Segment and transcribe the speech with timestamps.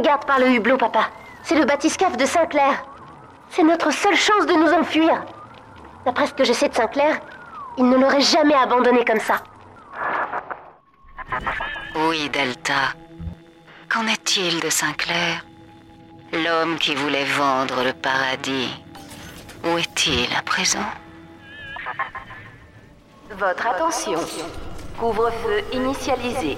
[0.00, 1.10] Regarde par le hublot, papa.
[1.42, 2.86] C'est le bathyscaphe de Sinclair.
[3.50, 5.22] C'est notre seule chance de nous enfuir.
[6.06, 7.20] D'après ce que je sais de Sinclair,
[7.76, 9.42] il ne l'aurait jamais abandonné comme ça.
[11.96, 12.94] Oui, Delta.
[13.90, 15.44] Qu'en est-il de Sinclair
[16.32, 18.70] L'homme qui voulait vendre le paradis.
[19.64, 20.88] Où est-il à présent?
[23.32, 24.18] Votre attention.
[24.98, 26.56] Couvre-feu initialisé.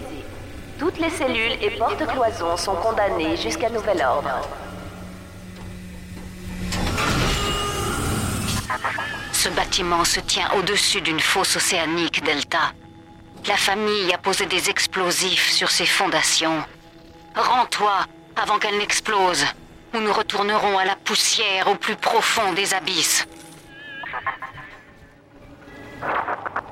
[0.82, 4.40] Toutes les cellules et portes-cloisons sont condamnées jusqu'à nouvel ordre.
[9.30, 12.72] Ce bâtiment se tient au-dessus d'une fosse océanique, Delta.
[13.46, 16.64] La famille a posé des explosifs sur ses fondations.
[17.36, 17.92] Rends-toi
[18.34, 19.46] avant qu'elle n'explose,
[19.94, 23.28] ou nous retournerons à la poussière au plus profond des abysses.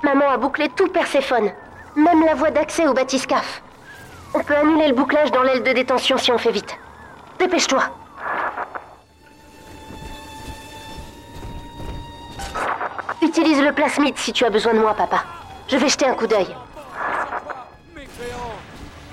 [0.03, 1.53] Maman a bouclé tout Perséphone,
[1.95, 3.63] même la voie d'accès au bathyscaphe.
[4.33, 6.77] On peut annuler le bouclage dans l'aile de détention si on fait vite.
[7.39, 7.83] Dépêche-toi.
[13.23, 15.25] Utilise le plasmide si tu as besoin de moi, papa.
[15.69, 16.49] Je vais jeter un coup d'œil.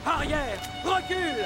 [0.06, 0.58] Arrière.
[0.86, 1.46] Recule.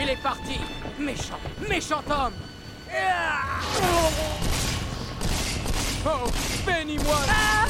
[0.00, 0.60] Il est parti.
[0.98, 1.38] Méchant.
[1.68, 2.34] Méchant homme.
[6.04, 6.28] Oh.
[6.66, 7.16] Bénis-moi.
[7.28, 7.62] Ah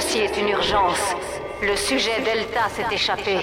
[0.00, 1.14] Ceci est une urgence.
[1.62, 3.38] Le sujet Delta s'est échappé.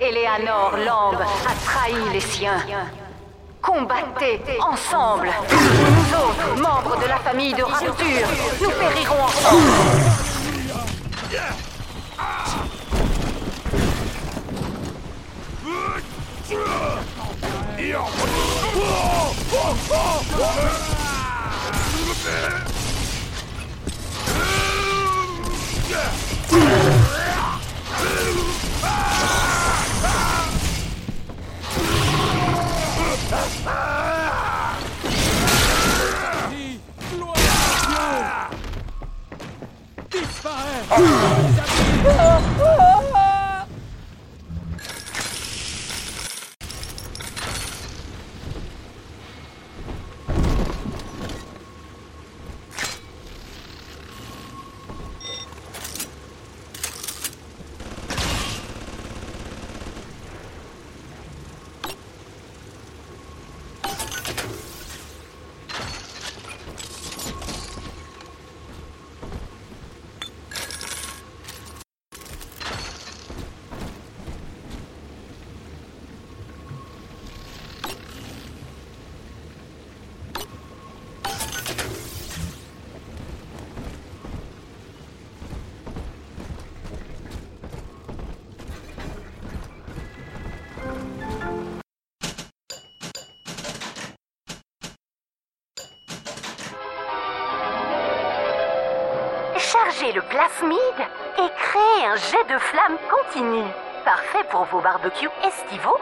[0.00, 2.62] Eleanor Lamb a trahi les siens.
[3.60, 5.28] Combattez ensemble.
[5.50, 8.28] Nous autres, membres de la famille de Rapture,
[8.60, 9.70] nous périrons ensemble.
[40.92, 42.49] Oh.
[102.50, 103.62] De flamme continu.
[104.04, 105.98] Parfait pour vos barbecues estivaux.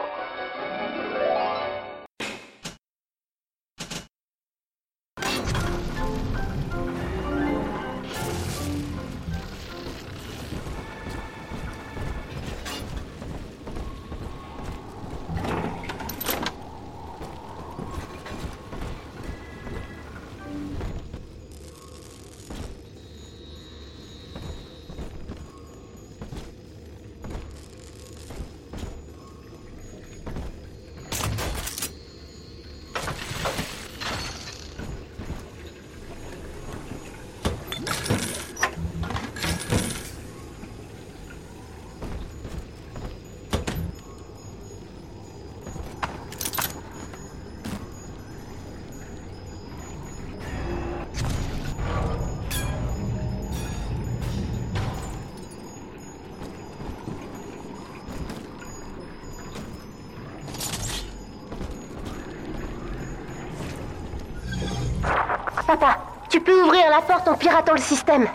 [67.27, 68.27] En piratant le système.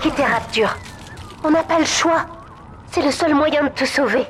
[0.00, 0.76] Quitter Rapture.
[1.44, 2.26] On n'a pas le choix.
[2.90, 4.26] C'est le seul moyen de te sauver.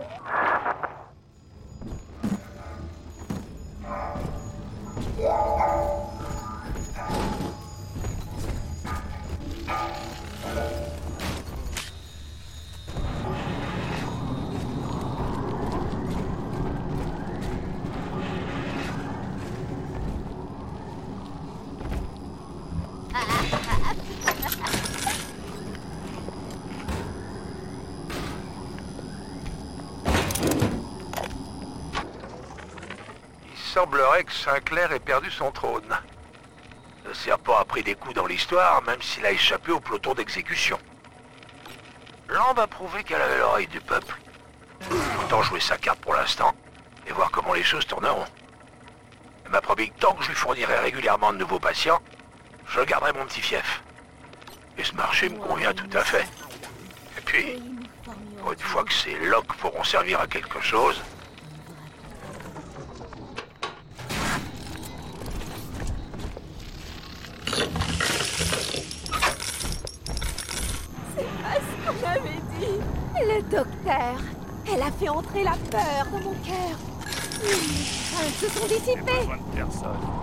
[33.88, 35.96] Semblerait que Sinclair ait perdu son trône.
[37.06, 40.78] Le serpent a pris des coups dans l'histoire, même s'il a échappé au peloton d'exécution.
[42.28, 44.14] Lambe a prouvé qu'elle avait l'oreille du peuple.
[45.22, 46.52] Autant jouer sa carte pour l'instant
[47.06, 48.26] et voir comment les choses tourneront.
[49.46, 52.00] Elle m'a promis que tant que je lui fournirai régulièrement de nouveaux patients,
[52.66, 53.82] je garderai mon petit fief.
[54.76, 56.28] Et ce marché me convient tout à fait.
[57.16, 61.00] Et puis, une fois que ces locs pourront servir à quelque chose,
[71.42, 72.80] pas ce qu'on avait dit.
[73.16, 74.16] Le docteur.
[74.70, 76.76] Elle a fait entrer la peur dans mon cœur.
[77.40, 79.26] Craintes se sont dissipées.
[79.26, 80.17] Bonne personne.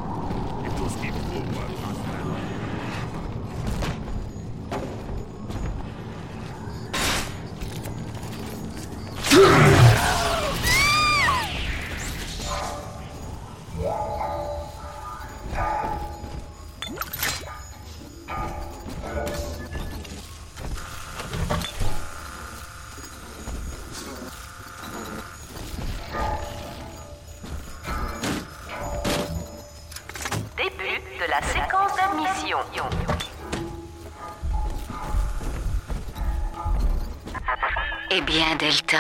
[38.12, 38.98] Eh bien, Delta,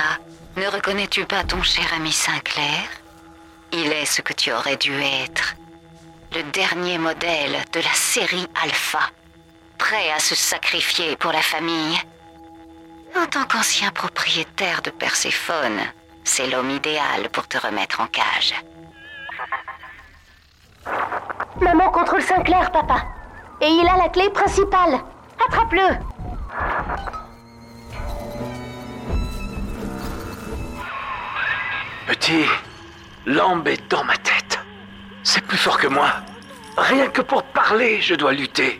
[0.57, 2.81] ne reconnais-tu pas ton cher ami Sinclair?
[3.71, 5.55] Il est ce que tu aurais dû être.
[6.33, 8.99] Le dernier modèle de la série Alpha.
[9.77, 11.97] Prêt à se sacrifier pour la famille.
[13.15, 15.81] En tant qu'ancien propriétaire de Perséphone,
[16.23, 18.55] c'est l'homme idéal pour te remettre en cage.
[21.61, 23.05] Maman contrôle Sinclair, papa.
[23.61, 24.99] Et il a la clé principale.
[25.45, 25.99] Attrape-le.
[32.07, 32.45] Petit,
[33.25, 34.59] l'ambe est dans ma tête.
[35.23, 36.13] C'est plus fort que moi.
[36.77, 38.79] Rien que pour parler, je dois lutter.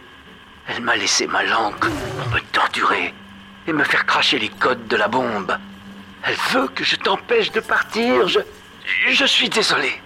[0.68, 3.14] Elle m'a laissé ma langue pour me torturer
[3.68, 5.58] et me faire cracher les codes de la bombe.
[6.24, 8.28] Elle veut que je t'empêche de partir.
[8.28, 8.40] Je,
[9.10, 10.02] je suis désolé.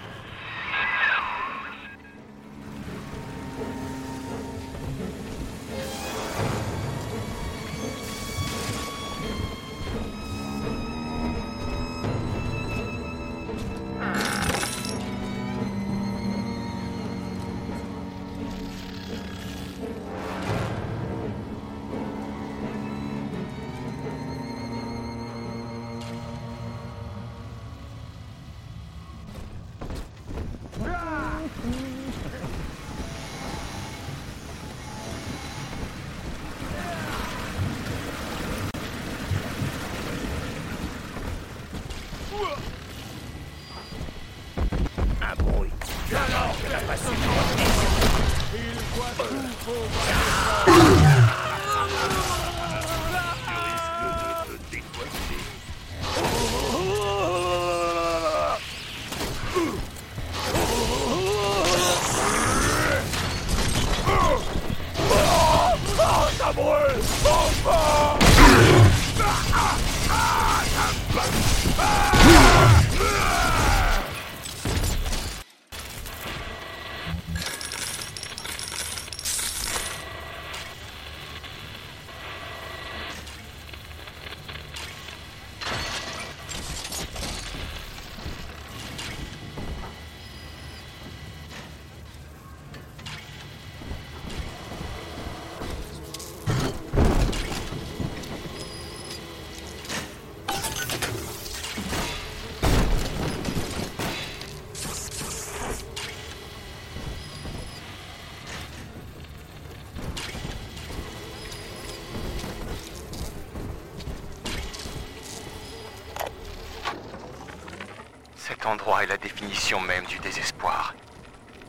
[118.98, 120.96] Est la définition même du désespoir.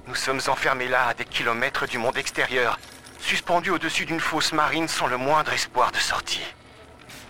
[0.07, 2.79] Nous sommes enfermés là, à des kilomètres du monde extérieur,
[3.21, 6.55] suspendus au-dessus d'une fosse marine sans le moindre espoir de sortie.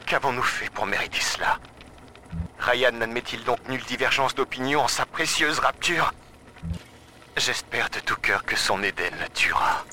[0.07, 1.59] Qu'avons-nous fait pour mériter cela?
[2.61, 6.13] Ryan n'admet-il donc nulle divergence d'opinion en sa précieuse rapture?
[7.37, 9.85] J'espère de tout cœur que son Éden la tuera.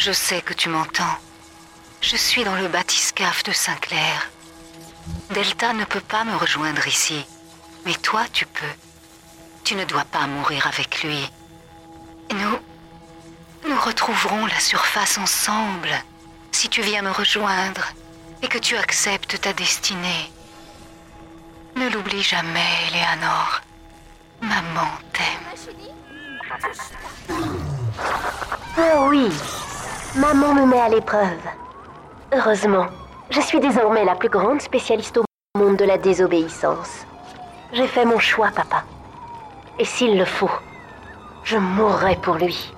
[0.00, 1.18] Je sais que tu m'entends.
[2.00, 4.30] Je suis dans le bathyscaphe de Saint-Clair.
[5.30, 7.26] Delta ne peut pas me rejoindre ici,
[7.84, 8.74] mais toi tu peux.
[9.62, 11.30] Tu ne dois pas mourir avec lui.
[12.32, 12.58] Nous...
[13.68, 15.92] Nous retrouverons la surface ensemble,
[16.50, 17.86] si tu viens me rejoindre
[18.40, 20.32] et que tu acceptes ta destinée.
[21.76, 23.60] Ne l'oublie jamais, Eleanor.
[24.40, 25.50] Maman t'aime.
[28.78, 29.28] Oh oui,
[30.16, 31.38] maman me met à l'épreuve.
[32.32, 32.86] Heureusement,
[33.30, 35.24] je suis désormais la plus grande spécialiste au
[35.58, 37.06] monde de la désobéissance.
[37.72, 38.82] J'ai fait mon choix, papa.
[39.78, 40.50] Et s'il le faut,
[41.44, 42.74] je mourrai pour lui.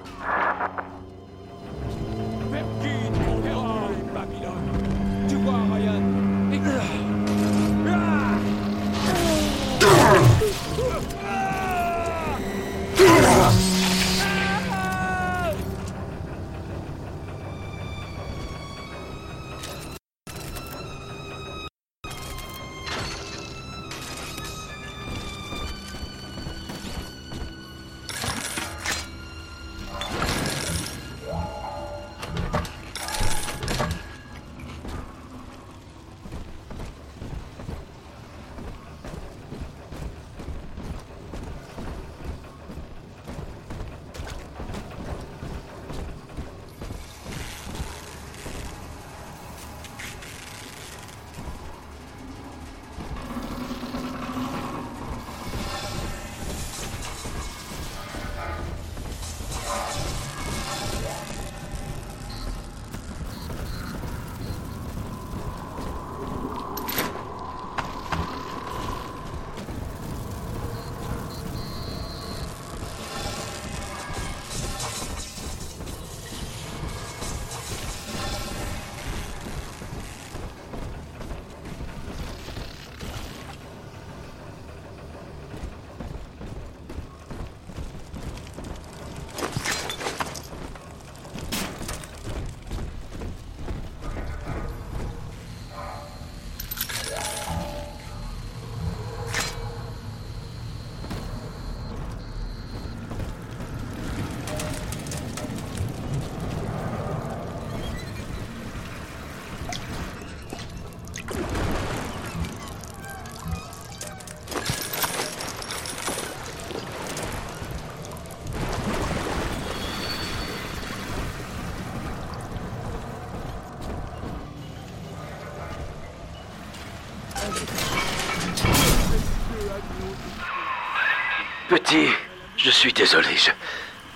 [132.82, 133.36] Suis désolé.
[133.36, 133.52] Je,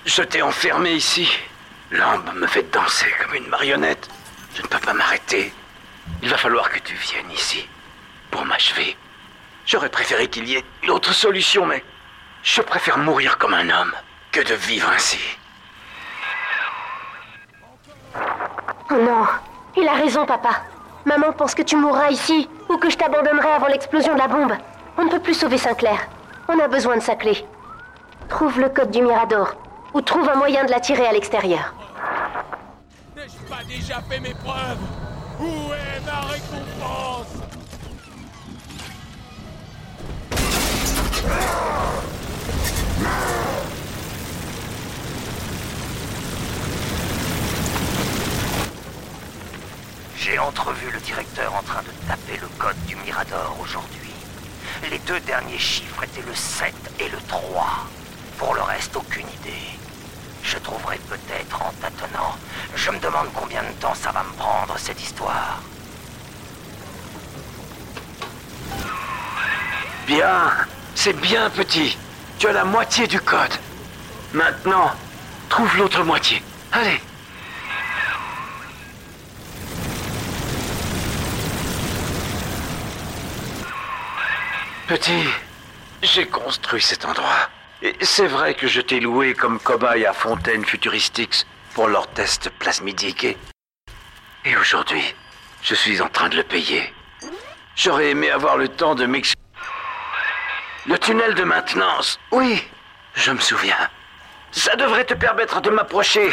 [0.06, 1.30] je t'ai enfermé ici.
[1.92, 4.08] L'ambe me fait danser comme une marionnette.
[4.56, 5.52] Je ne peux pas m'arrêter.
[6.20, 7.68] Il va falloir que tu viennes ici
[8.28, 8.96] pour m'achever.
[9.66, 11.84] J'aurais préféré qu'il y ait une autre solution, mais
[12.42, 13.92] Je préfère mourir comme un homme
[14.32, 15.20] que de vivre ainsi.
[18.90, 19.26] Oh non,
[19.76, 20.62] il a raison, papa.
[21.04, 24.54] Maman pense que tu mourras ici ou que je t'abandonnerai avant l'explosion de la bombe.
[24.98, 26.08] On ne peut plus sauver Sinclair.
[26.48, 27.44] On a besoin de sa clé.
[28.46, 29.56] Trouve le code du Mirador
[29.92, 31.74] ou trouve un moyen de la tirer à l'extérieur.
[33.16, 34.78] N'ai-je pas déjà fait mes preuves
[35.40, 37.26] Où est ma récompense
[50.16, 54.12] J'ai entrevu le directeur en train de taper le code du Mirador aujourd'hui.
[54.88, 57.88] Les deux derniers chiffres étaient le 7 et le 3.
[58.38, 59.78] Pour le reste, aucune idée.
[60.42, 62.36] Je trouverai peut-être en tâtonnant.
[62.74, 65.60] Je me demande combien de temps ça va me prendre, cette histoire.
[70.06, 70.52] Bien,
[70.94, 71.98] c'est bien petit.
[72.38, 73.54] Tu as la moitié du code.
[74.32, 74.92] Maintenant,
[75.48, 76.42] trouve l'autre moitié.
[76.72, 77.00] Allez.
[84.86, 85.26] Petit,
[86.02, 87.48] j'ai construit cet endroit.
[88.00, 93.36] C'est vrai que je t'ai loué comme cobaye à Fontaine Futuristix pour leur test plasmidique.
[94.44, 95.14] Et, aujourd'hui,
[95.62, 96.94] je suis en train de le payer.
[97.74, 99.36] J'aurais aimé avoir le temps de m'excuser.
[100.86, 102.18] Le tunnel de maintenance.
[102.30, 102.66] Oui,
[103.14, 103.90] je me souviens.
[104.52, 106.30] Ça devrait te permettre de m'approcher.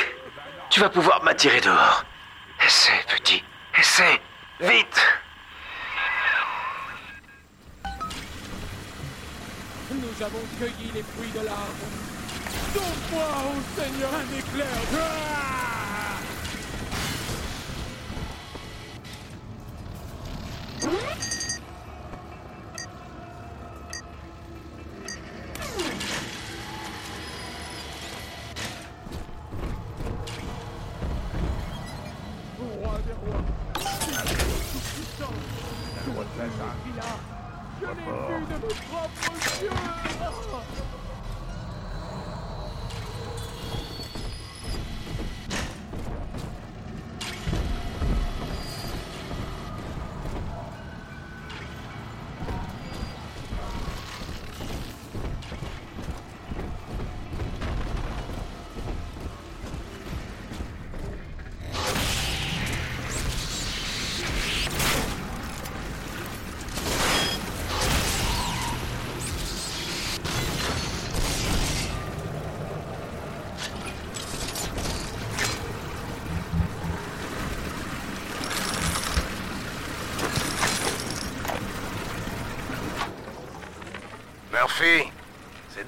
[0.69, 2.05] Tu vas pouvoir m'attirer dehors.
[2.65, 3.43] Essaie, petit.
[3.77, 4.21] Essaie.
[4.61, 5.01] Vite.
[9.91, 11.03] Nous avons cueilli les
[11.45, 11.87] l'arbre.
[12.73, 14.77] Donne-moi, ô Seigneur, un éclair.
[37.81, 40.82] Je l'ai vu de mes propres yeux.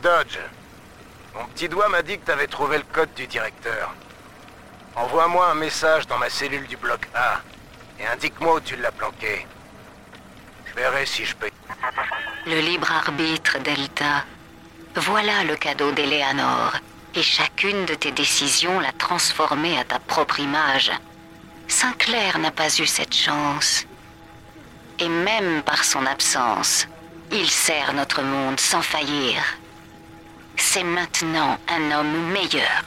[0.05, 0.37] Dodge.
[1.33, 3.91] Mon petit doigt m'a dit que t'avais trouvé le code du directeur.
[4.95, 7.41] Envoie-moi un message dans ma cellule du bloc A
[7.99, 9.47] et indique-moi où tu l'as planqué.
[10.67, 11.49] Je verrai si je peux.
[12.45, 14.25] Le libre arbitre, Delta.
[14.95, 16.73] Voilà le cadeau d'Eleanor.
[17.15, 20.91] Et chacune de tes décisions l'a transformée à ta propre image.
[21.67, 23.87] Sinclair n'a pas eu cette chance.
[24.99, 26.85] Et même par son absence,
[27.31, 29.41] il sert notre monde sans faillir.
[30.57, 32.83] C'est maintenant un homme meilleur.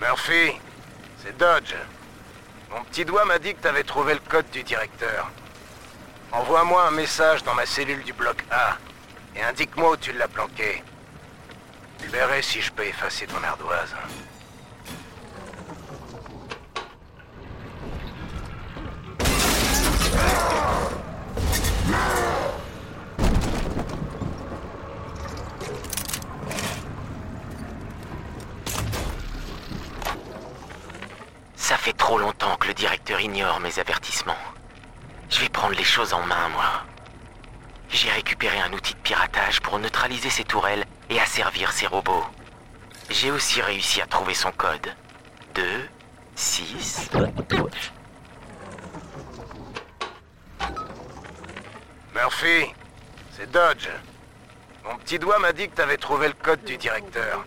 [0.00, 0.52] Murphy,
[1.22, 1.74] c'est Dodge.
[2.70, 5.30] Mon petit doigt m'a dit que t'avais trouvé le code du directeur.
[6.32, 8.78] Envoie-moi un message dans ma cellule du bloc A
[9.36, 10.82] et indique-moi où tu l'as planqué.
[12.02, 13.94] Je verrai si je peux effacer ton ardoise.
[31.56, 34.36] Ça fait trop longtemps que le directeur ignore mes avertissements.
[35.30, 36.84] Je vais prendre les choses en main, moi.
[37.88, 42.26] J'ai récupéré un outil de piratage pour neutraliser ses tourelles et asservir ses robots.
[43.10, 44.94] J'ai aussi réussi à trouver son code.
[45.54, 45.62] 2,
[46.34, 47.10] 6...
[52.14, 52.72] Murphy,
[53.34, 53.88] c'est Dodge.
[54.84, 57.44] Mon petit doigt m'a dit que t'avais trouvé le code du directeur.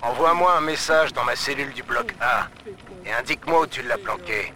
[0.00, 2.48] Envoie-moi un message dans ma cellule du bloc A
[3.04, 4.52] et indique-moi où tu l'as planqué.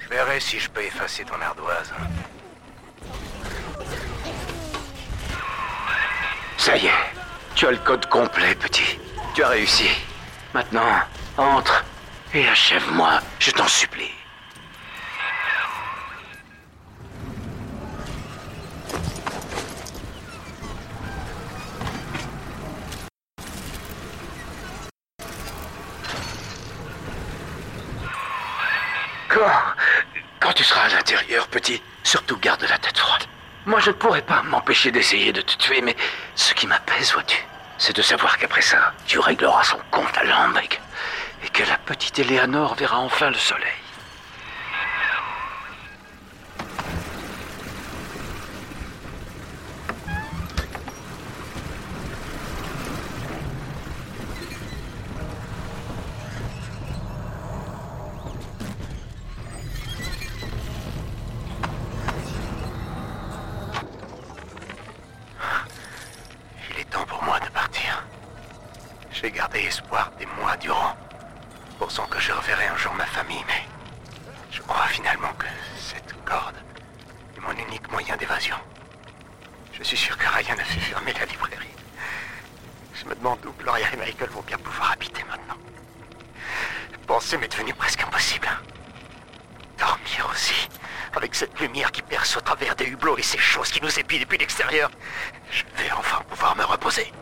[0.00, 1.92] Je verrai si je peux effacer ton ardoise.
[6.58, 6.90] Ça y est.
[7.54, 8.98] Tu as le code complet, petit.
[9.34, 9.88] Tu as réussi.
[10.52, 11.00] Maintenant,
[11.38, 11.84] entre
[12.34, 14.10] et achève-moi, je t'en supplie.
[30.40, 33.24] Quand tu seras à l'intérieur, petit, surtout garde la tête froide.
[33.66, 35.96] Moi, je ne pourrais pas m'empêcher d'essayer de te tuer, mais
[36.34, 37.44] ce qui m'apaise, vois-tu,
[37.78, 40.80] c'est de savoir qu'après ça, tu régleras son compte à Lambrick
[41.44, 43.85] et que la petite Eleanor verra enfin le soleil.
[69.26, 70.94] J'ai gardé espoir des mois durant,
[71.80, 73.66] pensant que je reverrai un jour ma famille, mais
[74.52, 76.54] je crois finalement que cette corde
[77.36, 78.54] est mon unique moyen d'évasion.
[79.72, 81.74] Je suis sûr que Ryan a fait fermer la librairie.
[82.94, 85.58] Je me demande où Gloria et Michael vont bien pouvoir habiter maintenant.
[87.08, 88.48] Penser m'est devenu presque impossible.
[89.76, 90.68] Dormir aussi,
[91.16, 94.20] avec cette lumière qui perce au travers des hublots et ces choses qui nous épient
[94.20, 94.88] depuis l'extérieur.
[95.50, 97.12] Je vais enfin pouvoir me reposer.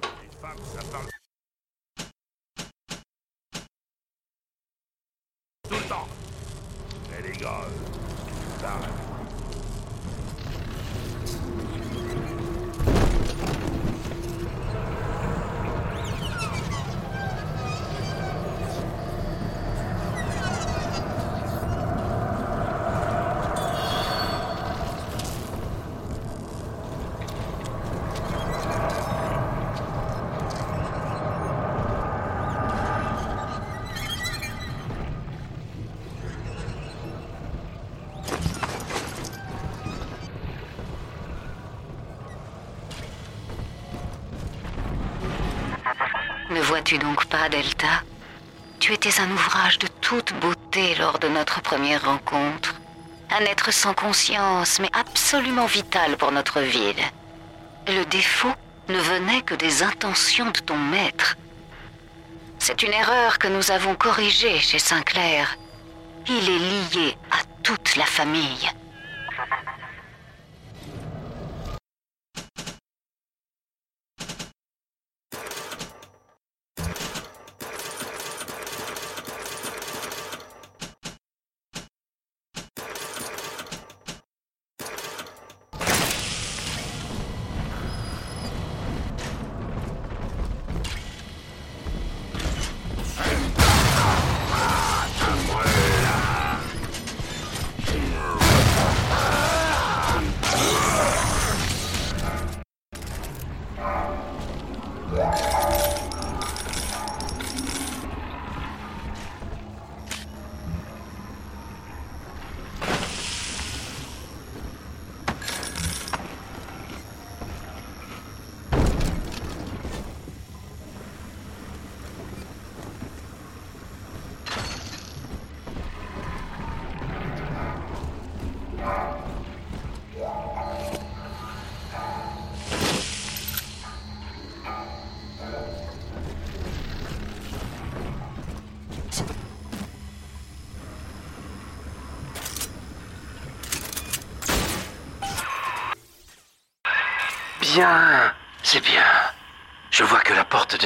[0.00, 1.06] Les femmes, ça parle.
[5.68, 6.08] Tout le temps.
[7.18, 8.92] Eh les gars, euh, ça arrête.
[46.88, 48.02] Ne vois-tu donc pas, Delta?
[48.80, 52.76] Tu étais un ouvrage de toute beauté lors de notre première rencontre.
[53.30, 57.04] Un être sans conscience, mais absolument vital pour notre ville.
[57.88, 58.54] Le défaut
[58.88, 61.36] ne venait que des intentions de ton maître.
[62.58, 65.58] C'est une erreur que nous avons corrigée chez Sinclair.
[66.26, 68.70] Il est lié à toute la famille.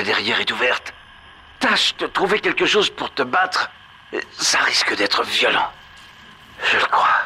[0.03, 0.93] Derrière est ouverte.
[1.61, 3.71] Tâche de trouver quelque chose pour te battre.
[4.33, 5.71] Ça risque d'être violent.
[6.71, 7.22] Je le crois.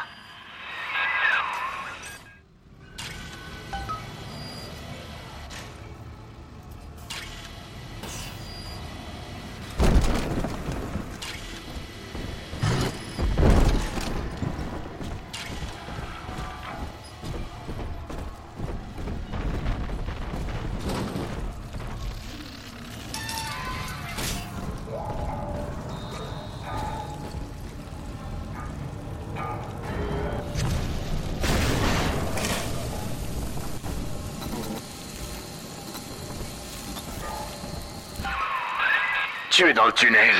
[39.57, 40.35] Tu es dans le tunnel.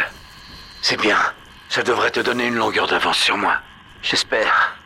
[0.83, 1.17] C'est bien.
[1.69, 3.57] Ça devrait te donner une longueur d'avance sur moi.
[4.03, 4.76] J'espère.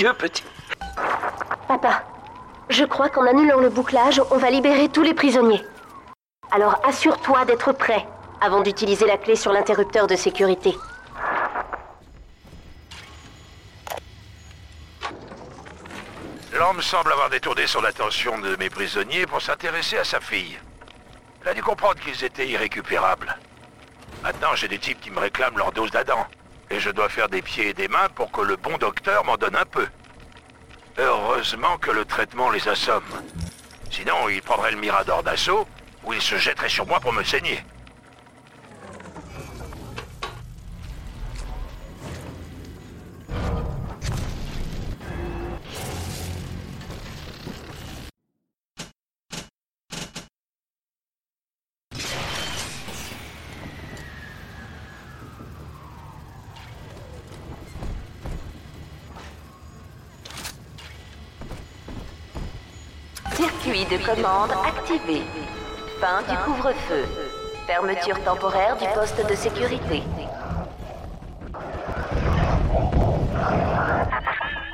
[0.00, 0.42] Petit.
[1.68, 2.02] Papa,
[2.70, 5.62] je crois qu'en annulant le bouclage, on va libérer tous les prisonniers.
[6.50, 8.06] Alors assure-toi d'être prêt
[8.40, 10.74] avant d'utiliser la clé sur l'interrupteur de sécurité.
[16.54, 20.58] L'homme semble avoir détourné son attention de mes prisonniers pour s'intéresser à sa fille.
[21.42, 23.36] Il a dû comprendre qu'ils étaient irrécupérables.
[24.22, 26.26] Maintenant, j'ai des types qui me réclament leur dose d'Adam.
[26.70, 29.36] Et je dois faire des pieds et des mains pour que le bon docteur m'en
[29.36, 29.86] donne un peu.
[30.98, 33.02] Heureusement que le traitement les assomme.
[33.90, 35.66] Sinon, il prendrait le mirador d'assaut,
[36.04, 37.64] ou il se jetterait sur moi pour me saigner.
[63.90, 65.22] De commande activé.
[66.00, 67.04] Fin du couvre-feu.
[67.66, 70.02] Fermeture temporaire du poste de sécurité.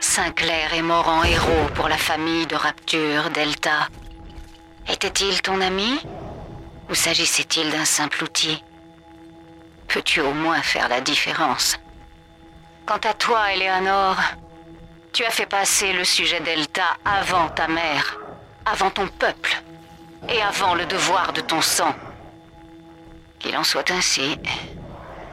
[0.01, 3.89] Sinclair est mort en héros pour la famille de Rapture, Delta.
[4.89, 5.99] Était-il ton ami?
[6.91, 8.63] Ou s'agissait-il d'un simple outil?
[9.89, 11.79] Peux-tu au moins faire la différence?
[12.85, 14.17] Quant à toi, Eleanor,
[15.13, 18.19] tu as fait passer le sujet Delta avant ta mère,
[18.67, 19.63] avant ton peuple,
[20.29, 21.95] et avant le devoir de ton sang.
[23.39, 24.39] Qu'il en soit ainsi.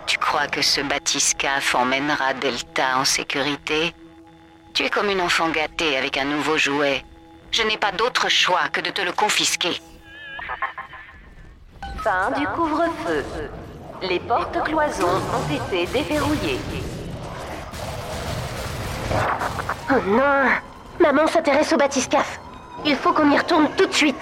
[0.05, 3.95] Tu crois que ce bathyscaphe emmènera Delta en sécurité?
[4.73, 7.03] Tu es comme une enfant gâtée avec un nouveau jouet.
[7.51, 9.81] Je n'ai pas d'autre choix que de te le confisquer.
[12.03, 13.23] Fin du couvre-feu.
[14.01, 16.59] Les portes cloisons ont été déverrouillées.
[19.89, 20.49] Oh non
[20.99, 22.39] Maman s'intéresse au bathyscaphe.
[22.85, 24.19] Il faut qu'on y retourne tout de suite.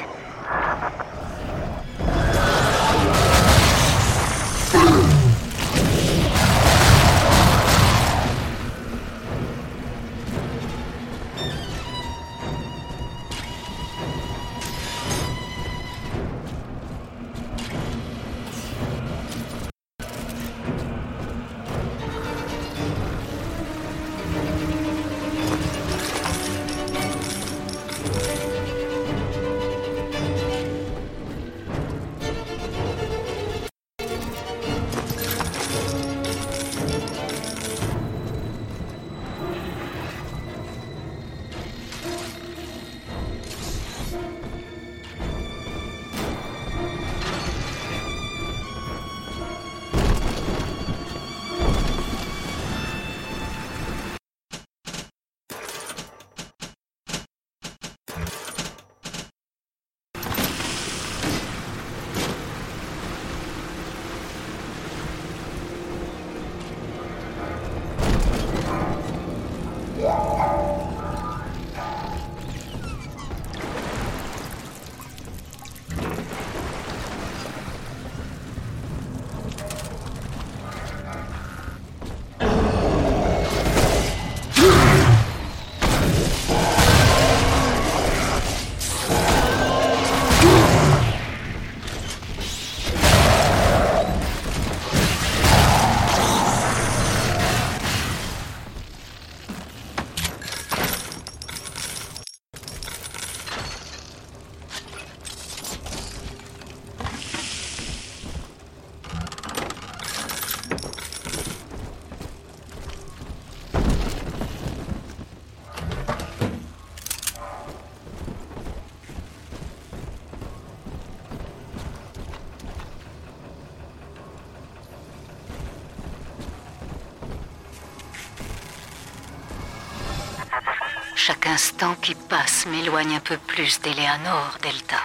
[131.51, 135.01] Instant qui passe m'éloigne un peu plus d'Eleanor, Delta.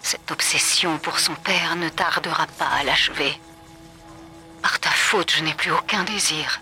[0.00, 3.38] Cette obsession pour son père ne tardera pas à l'achever.
[4.62, 6.60] Par ta faute, je n'ai plus aucun désir.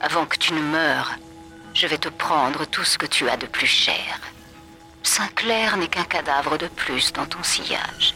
[0.00, 1.12] Avant que tu ne meures,
[1.74, 4.20] je vais te prendre tout ce que tu as de plus cher.
[5.02, 8.14] Sinclair n'est qu'un cadavre de plus dans ton sillage.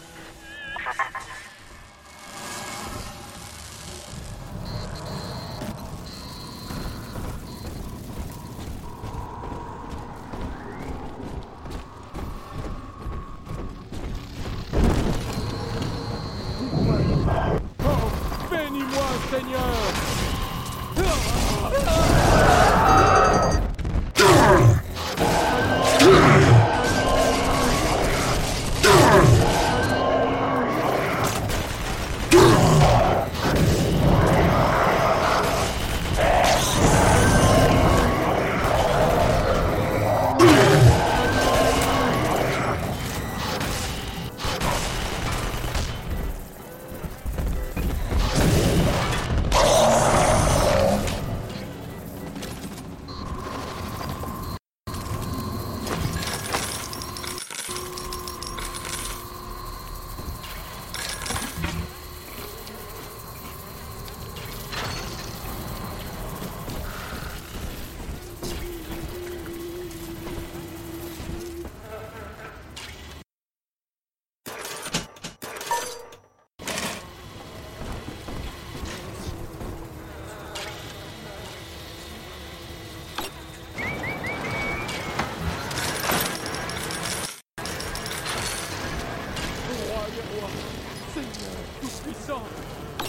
[91.15, 92.43] Seigneur tout-puissant,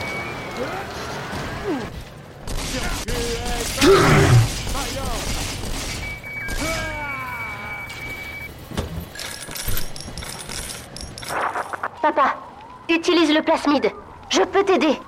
[12.02, 12.36] Papa,
[12.90, 13.92] utilise le plasmide.
[14.30, 15.00] Je peux t'aider.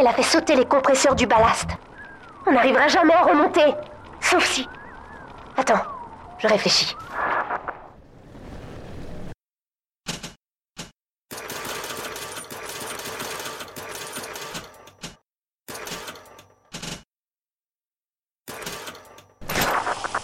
[0.00, 1.70] Elle a fait sauter les compresseurs du ballast.
[2.46, 3.74] On n'arrivera jamais à remonter.
[4.20, 4.68] Sauf si...
[5.56, 5.80] Attends,
[6.38, 6.94] je réfléchis.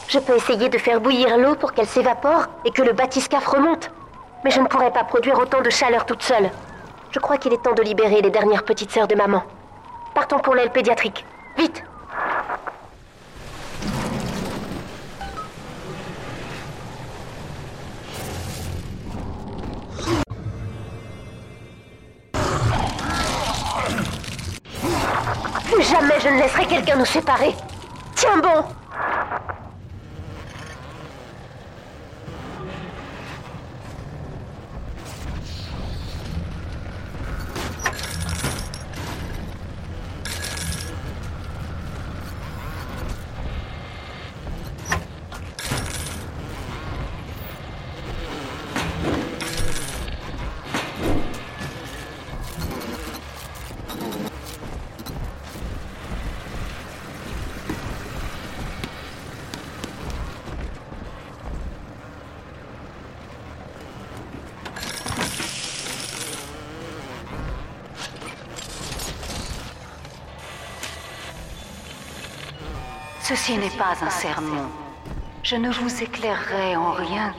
[0.07, 3.91] Je peux essayer de faire bouillir l'eau pour qu'elle s'évapore et que le bathyscaphe remonte.
[4.45, 6.49] Mais je ne pourrais pas produire autant de chaleur toute seule.
[7.11, 9.43] Je crois qu'il est temps de libérer les dernières petites sœurs de maman.
[10.27, 11.23] Partons pour l'aile pédiatrique.
[11.59, 11.85] Vite
[25.83, 27.55] jamais je ne laisserai quelqu'un nous séparer.
[28.15, 28.65] Tiens bon
[73.35, 74.71] Ceci n'est pas un sermon.
[75.43, 77.35] Je ne vous éclairerai en rien.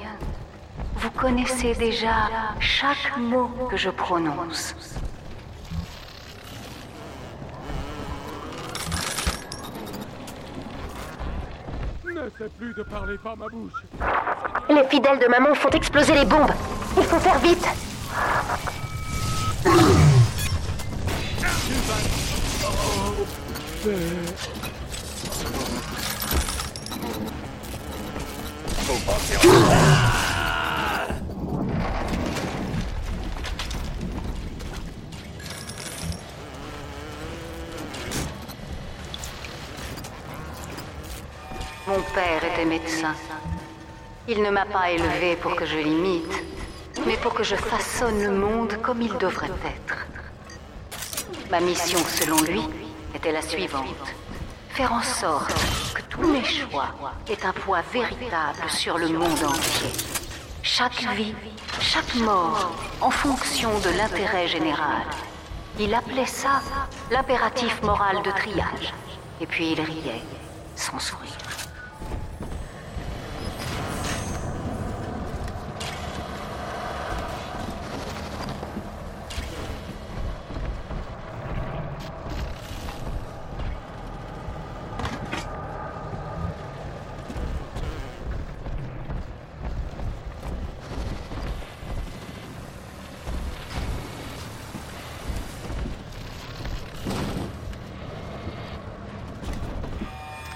[0.98, 2.30] Vous connaissez déjà
[2.60, 4.76] chaque mot que je prononce.
[12.04, 13.82] N'essaie plus de parler par ma bouche.
[14.70, 16.52] Les fidèles de maman font exploser les bombes.
[16.98, 17.66] Il faut faire vite.
[28.88, 28.94] Mon
[42.14, 43.16] père était médecin.
[44.28, 46.44] Il ne m'a pas élevé pour que je l'imite,
[47.08, 50.06] mais pour que je façonne le monde comme il devrait être.
[51.50, 52.62] Ma mission, selon lui,
[53.16, 54.14] était la suivante.
[54.70, 55.75] Faire en sorte
[56.28, 56.90] mes choix
[57.28, 59.92] aient un poids véritable sur le monde entier.
[60.64, 61.36] Chaque vie,
[61.80, 62.72] chaque mort,
[63.02, 65.04] en fonction de l'intérêt général.
[65.80, 66.62] Il appelait ça
[67.12, 68.94] l'impératif moral de triage.
[69.42, 70.22] Et puis il riait,
[70.76, 71.32] sans sourire.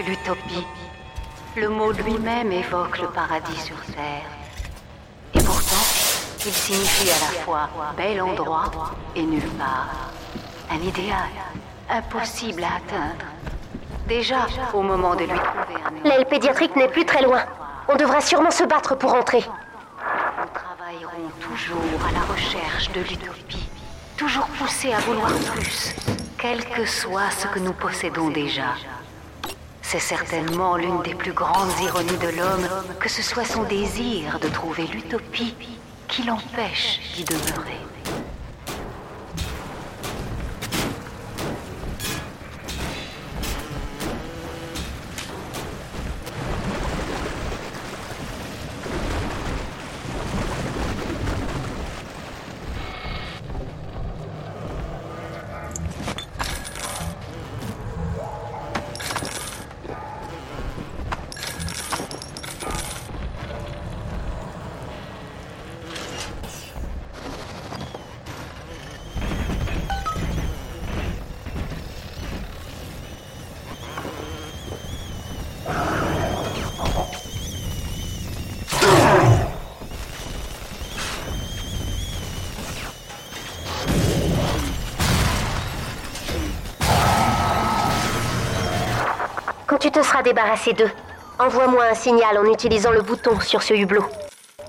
[0.08, 0.66] L'utopie.
[1.56, 4.30] Le mot lui-même évoque le paradis sur Terre.
[5.34, 5.86] Et pourtant,
[6.46, 8.72] il signifie à la fois bel endroit
[9.16, 10.12] et nulle part.
[10.72, 11.30] Un idéal,
[11.90, 13.26] impossible à atteindre.
[14.08, 17.44] Déjà, au moment de lui trouver un L'aile pédiatrique n'est plus très loin.
[17.88, 19.44] On devra sûrement se battre pour entrer.
[19.44, 23.70] Nous travaillerons toujours à la recherche de l'utopie.
[24.18, 25.96] Toujours poussés à vouloir plus,
[26.38, 28.76] quel que soit ce que nous possédons déjà.
[29.92, 32.68] C'est certainement l'une des plus grandes ironies de l'homme
[33.00, 35.56] que ce soit son désir de trouver l'utopie
[36.08, 37.89] qui l'empêche d'y demeurer.
[90.20, 90.92] Seras débarrassé d'eux,
[91.40, 94.06] envoie-moi un signal en utilisant le bouton sur ce hublot.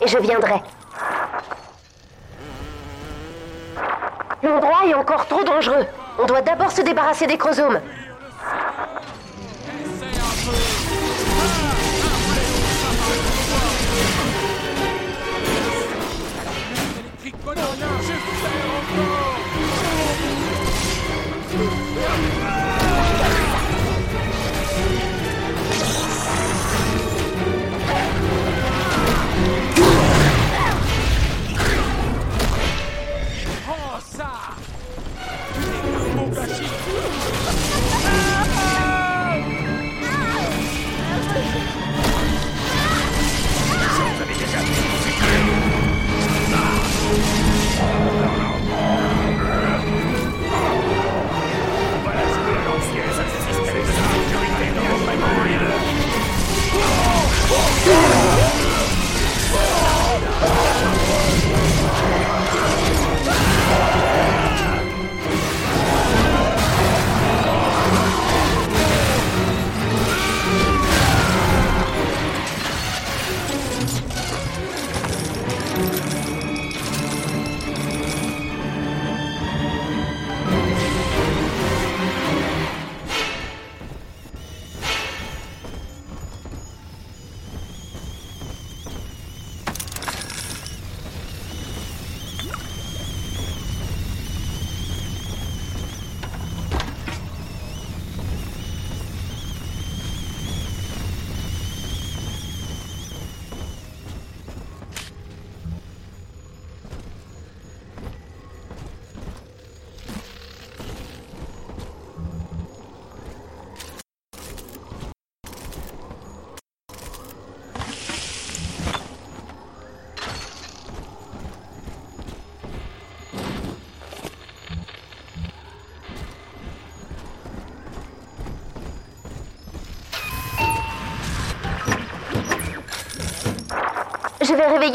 [0.00, 0.62] Et je viendrai.
[4.42, 5.86] L'endroit est encore trop dangereux.
[6.18, 7.80] On doit d'abord se débarrasser des chromosomes.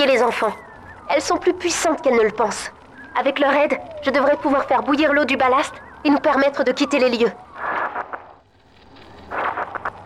[0.04, 0.54] Les enfants.
[1.10, 2.72] Elles sont plus puissantes qu'elles ne le pensent.
[3.18, 5.74] Avec leur aide, je devrais pouvoir faire bouillir l'eau du ballast
[6.04, 7.32] et nous permettre de quitter les lieux.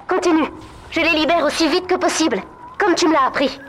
[0.08, 0.50] Continue.
[0.92, 2.42] Je les libère aussi vite que possible,
[2.78, 3.60] comme tu me l'as appris.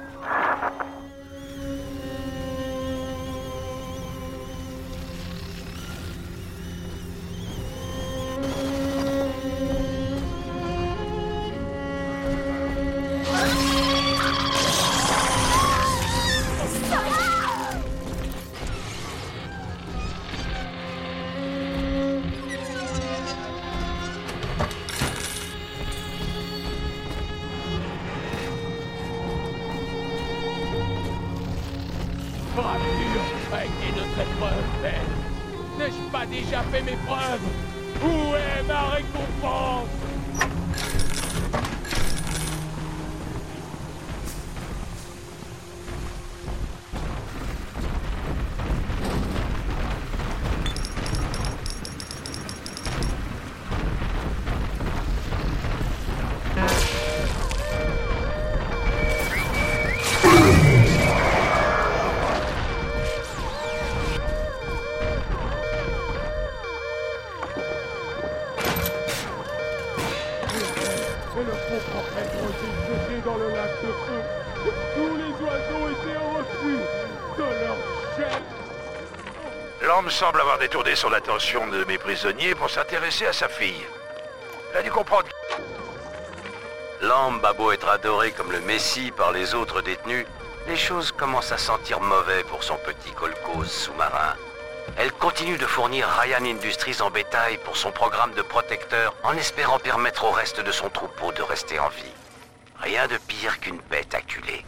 [80.10, 83.86] Semble avoir détourné son attention de mes prisonniers pour s'intéresser à sa fille.
[84.72, 85.28] Il a dû comprendre.
[87.00, 90.26] Lamb a beau être adoré comme le Messie par les autres détenus,
[90.66, 94.34] les choses commencent à sentir mauvais pour son petit kolkhoz sous-marin.
[94.98, 99.78] Elle continue de fournir Ryan Industries en bétail pour son programme de protecteurs en espérant
[99.78, 102.14] permettre au reste de son troupeau de rester en vie.
[102.80, 104.66] Rien de pire qu'une bête acculée.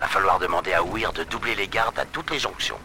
[0.00, 2.78] Va falloir demander à Weir de doubler les gardes à toutes les jonctions.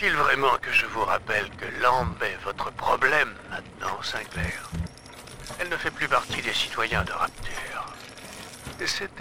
[0.00, 4.70] Faut-il vraiment que je vous rappelle que Lamb est votre problème maintenant, Sinclair
[5.58, 7.86] Elle ne fait plus partie des citoyens de Rapture.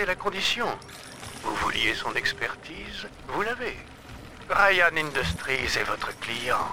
[0.06, 0.66] La condition.
[1.44, 3.76] Vous vouliez son expertise, vous l'avez.
[4.50, 6.68] Ryan Industries est votre client.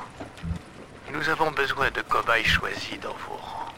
[1.11, 3.75] Nous avons besoin de cobayes choisis dans vos rangs.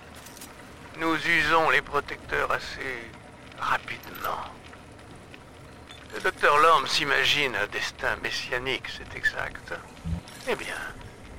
[0.99, 3.11] Nous usons les protecteurs assez
[3.59, 4.45] rapidement.
[6.15, 9.73] Le docteur Lorme s'imagine un destin messianique, c'est exact.
[10.47, 10.77] Eh bien,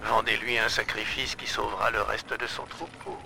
[0.01, 3.19] vendez-lui un sacrifice qui sauvera le reste de son troupeau.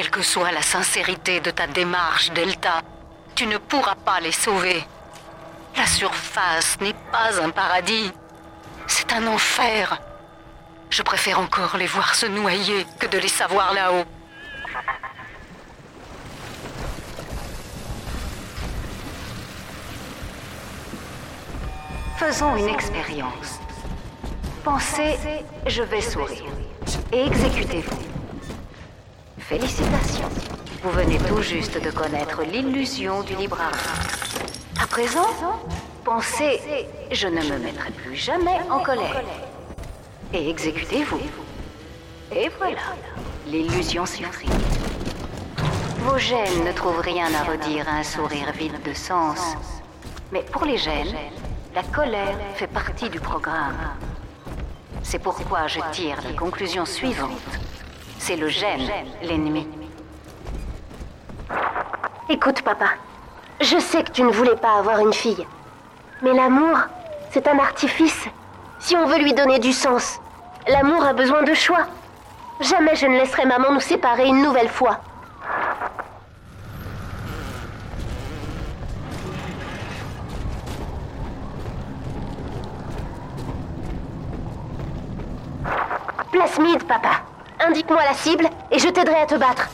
[0.00, 2.80] Quelle que soit la sincérité de ta démarche, Delta,
[3.34, 4.82] tu ne pourras pas les sauver.
[5.76, 8.10] La surface n'est pas un paradis.
[8.86, 10.00] C'est un enfer.
[10.88, 14.06] Je préfère encore les voir se noyer que de les savoir là-haut.
[22.16, 23.60] Faisons une expérience.
[24.64, 25.18] Pensez,
[25.66, 26.44] je vais sourire.
[27.12, 28.09] Et exécutez-vous.
[29.50, 30.28] Félicitations.
[30.80, 33.58] Vous venez tout juste de connaître l'illusion du libre.
[34.80, 35.26] À présent,
[36.04, 36.60] pensez,
[37.10, 39.24] je ne me mettrai plus jamais en colère.
[40.32, 41.18] Et exécutez-vous.
[42.32, 42.94] Et voilà,
[43.44, 44.48] l'illusion suffit.
[46.04, 49.40] Vos gènes ne trouvent rien à redire à un sourire vide de sens.
[50.30, 51.16] Mais pour les gènes,
[51.74, 53.96] la colère fait partie du programme.
[55.02, 57.58] C'est pourquoi je tire la conclusion suivante.
[58.22, 58.86] C'est le gène,
[59.22, 59.66] l'ennemi.
[62.28, 62.90] Écoute, papa.
[63.62, 65.46] Je sais que tu ne voulais pas avoir une fille.
[66.20, 66.76] Mais l'amour,
[67.30, 68.26] c'est un artifice.
[68.78, 70.20] Si on veut lui donner du sens,
[70.68, 71.86] l'amour a besoin de choix.
[72.60, 75.00] Jamais je ne laisserai maman nous séparer une nouvelle fois.
[86.30, 87.29] Plasmide, papa.
[87.66, 89.68] Indique-moi la cible et je t'aiderai à te battre.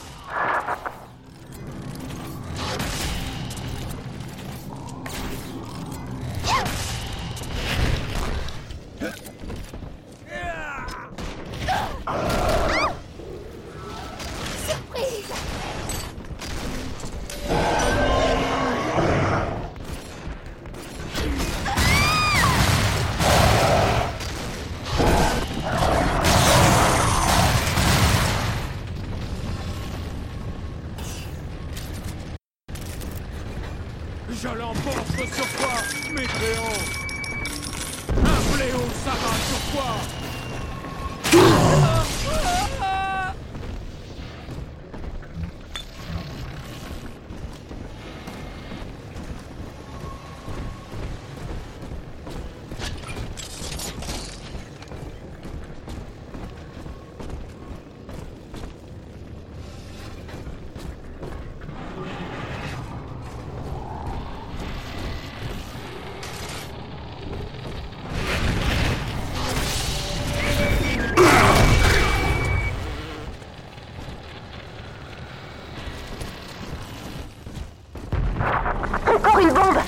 [79.40, 79.78] Une bombe.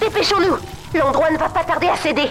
[0.00, 0.58] Dépêchons-nous.
[0.98, 2.30] L'endroit ne va pas tarder à céder.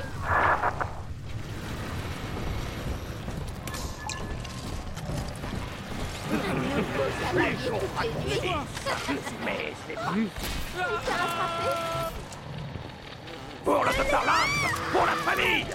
[13.66, 15.66] Pour le docteur Lamb Pour la famille.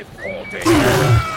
[0.00, 1.31] Effronté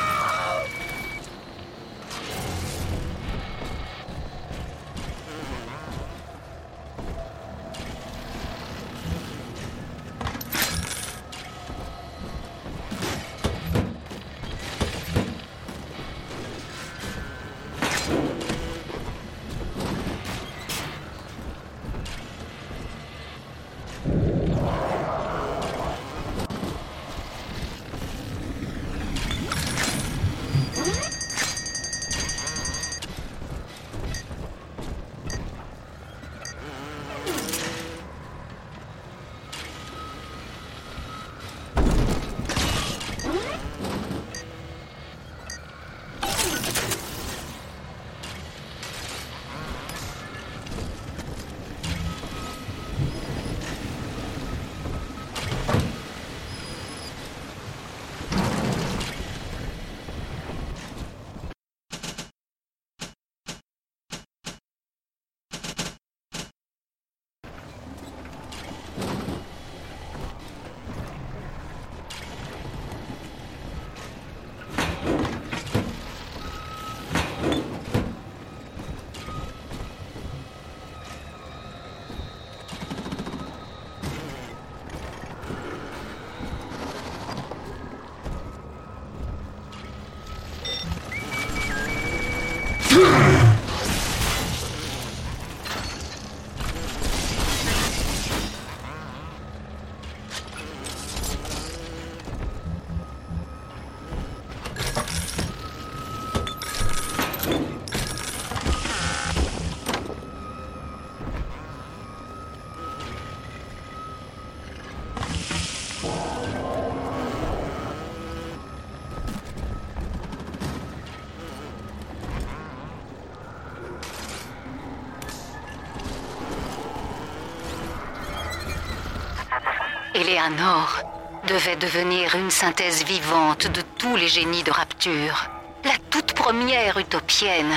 [130.27, 131.03] Eleanor
[131.47, 135.51] devait devenir une synthèse vivante de tous les génies de Rapture.
[135.83, 137.75] La toute première utopienne,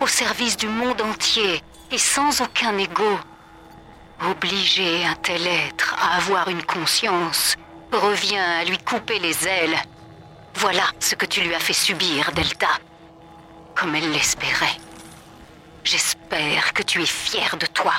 [0.00, 3.18] au service du monde entier et sans aucun ego.
[4.26, 7.56] Obliger un tel être à avoir une conscience
[7.92, 9.76] revient à lui couper les ailes.
[10.54, 12.68] Voilà ce que tu lui as fait subir, Delta.
[13.74, 14.78] Comme elle l'espérait.
[15.84, 17.92] J'espère que tu es fier de toi.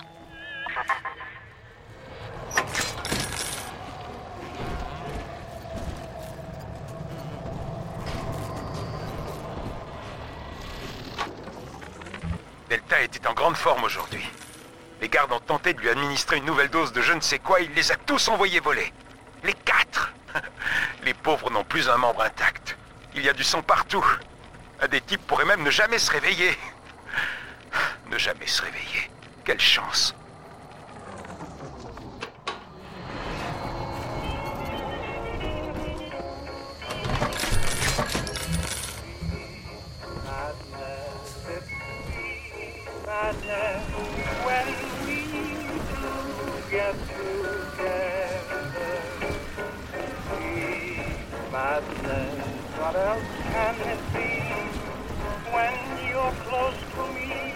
[12.71, 14.25] Delta était en grande forme aujourd'hui.
[15.01, 17.59] Les gardes ont tenté de lui administrer une nouvelle dose de je ne sais quoi,
[17.59, 18.93] il les a tous envoyés voler.
[19.43, 20.13] Les quatre
[21.03, 22.77] Les pauvres n'ont plus un membre intact.
[23.13, 24.05] Il y a du sang partout.
[24.79, 26.57] Un des types pourrait même ne jamais se réveiller.
[28.09, 29.11] Ne jamais se réveiller.
[29.43, 30.15] Quelle chance.
[53.01, 54.29] Can it be?
[55.51, 55.73] When
[56.07, 57.53] you're close to me,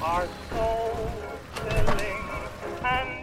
[0.03, 0.67] are so
[1.55, 2.21] filling,
[2.83, 3.14] and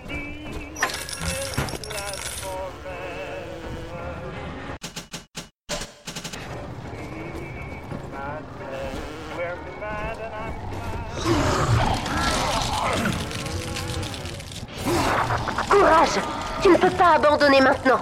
[15.72, 16.20] Courage
[16.60, 17.98] Tu ne peux pas abandonner maintenant.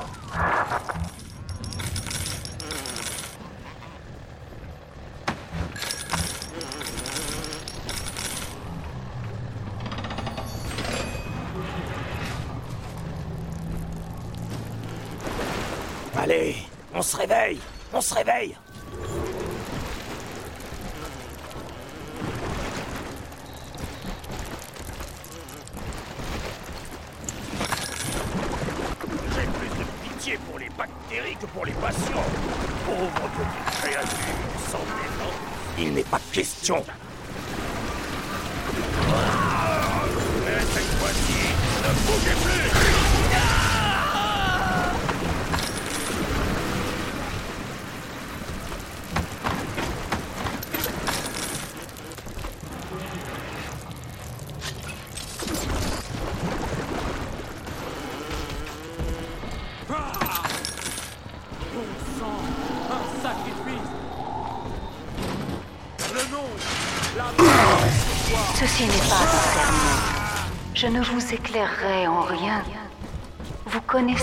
[16.19, 16.57] Allez,
[16.93, 17.61] on se réveille
[17.93, 18.57] On se réveille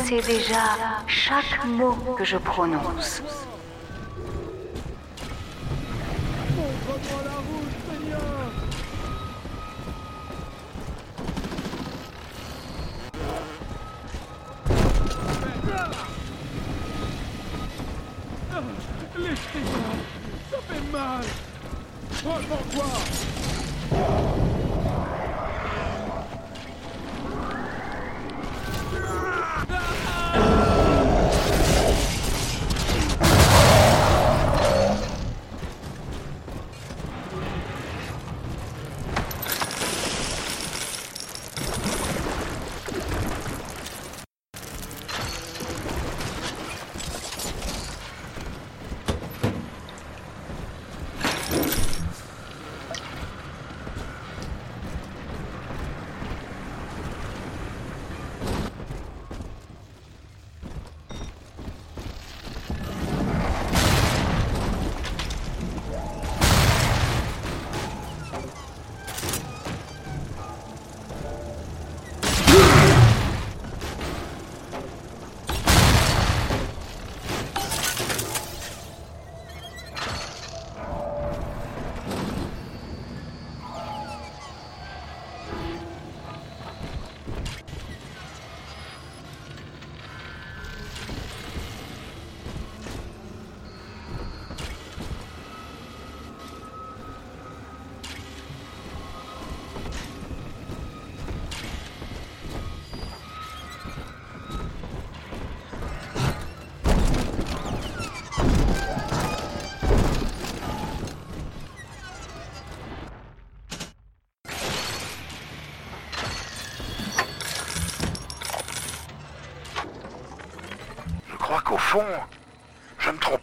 [0.08, 3.22] connaissez déjà chaque mot que je prononce.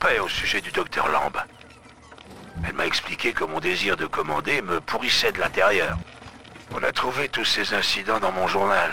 [0.05, 1.33] Au sujet du docteur Lamb.
[2.67, 5.97] Elle m'a expliqué que mon désir de commander me pourrissait de l'intérieur.
[6.75, 8.93] On a trouvé tous ces incidents dans mon journal.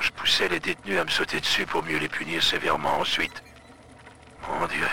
[0.00, 3.42] Je poussais les détenus à me sauter dessus pour mieux les punir sévèrement ensuite.
[4.48, 4.88] Mon Dieu.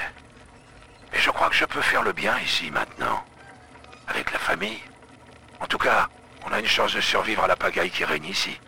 [1.13, 3.23] Et je crois que je peux faire le bien ici maintenant.
[4.07, 4.81] Avec la famille.
[5.59, 6.09] En tout cas,
[6.45, 8.59] on a une chance de survivre à la pagaille qui règne ici.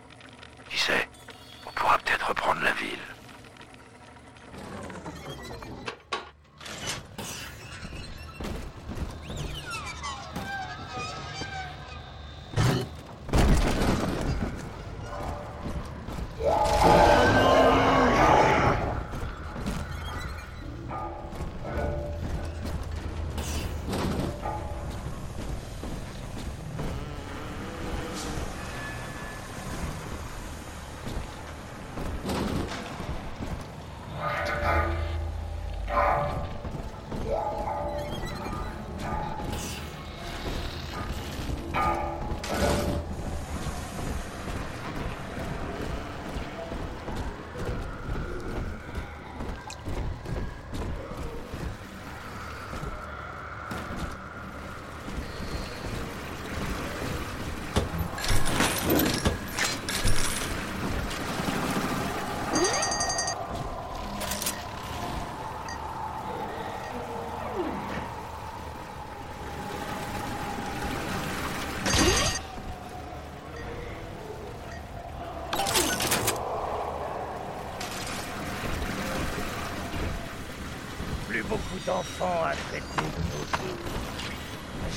[82.00, 83.78] D'enfants à traiter de nos jours.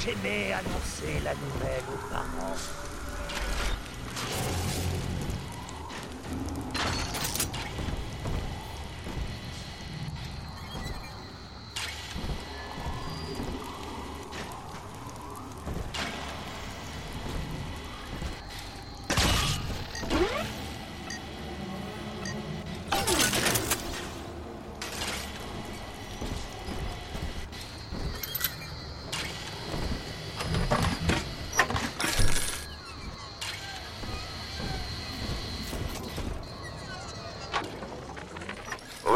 [0.02, 0.83] J'aimais annoncer la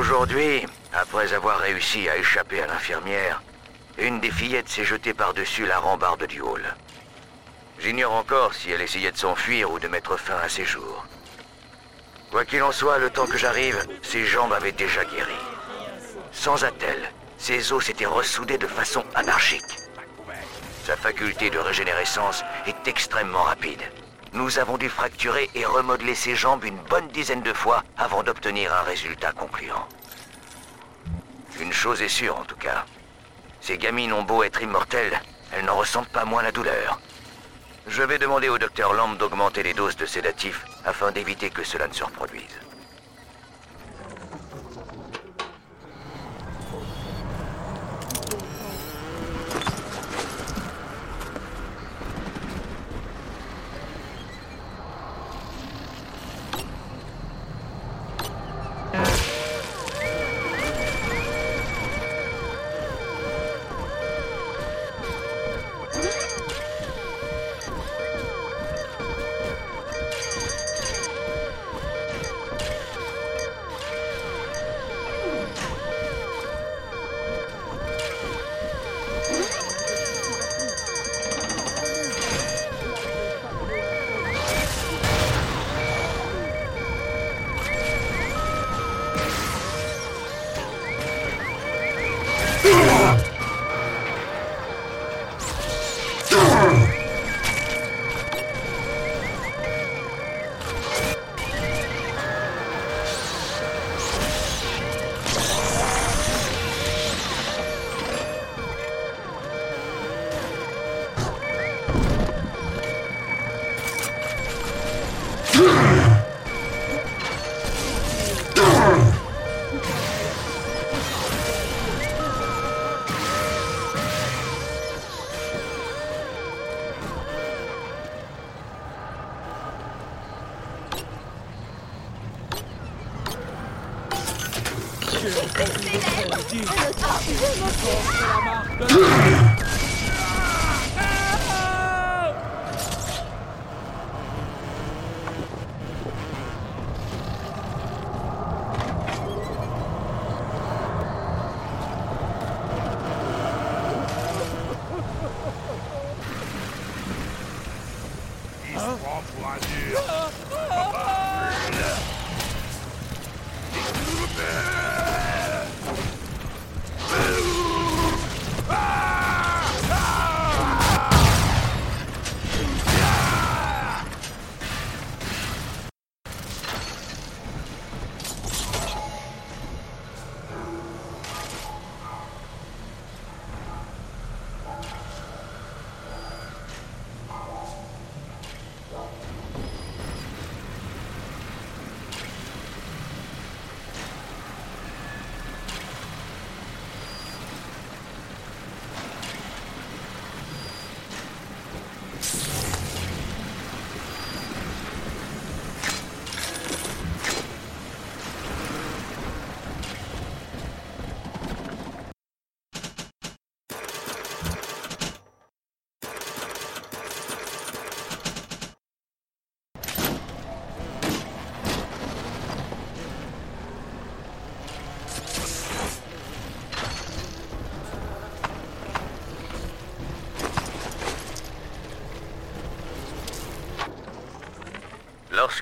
[0.10, 3.44] Aujourd'hui, après avoir réussi à échapper à l'infirmière,
[3.98, 6.64] une des fillettes s'est jetée par-dessus la rambarde du hall.
[7.78, 11.06] J'ignore encore si elle essayait de s'enfuir ou de mettre fin à ses jours.
[12.32, 15.36] Quoi qu'il en soit, le temps que j'arrive, ses jambes avaient déjà guéri.
[16.32, 19.76] Sans attelle, ses os s'étaient ressoudés de façon anarchique.
[20.86, 23.82] Sa faculté de régénérescence est extrêmement rapide.
[24.32, 28.74] Nous avons dû fracturer et remodeler ses jambes une bonne dizaine de fois avant d'obtenir
[28.74, 29.86] un résultat concluant.
[31.78, 32.86] Chose est sûre en tout cas.
[33.62, 35.22] Ces gamines ont beau être immortelles,
[35.52, 37.00] elles n'en ressentent pas moins la douleur.
[37.86, 41.88] Je vais demander au docteur Lamb d'augmenter les doses de sédatifs afin d'éviter que cela
[41.88, 42.67] ne se reproduise.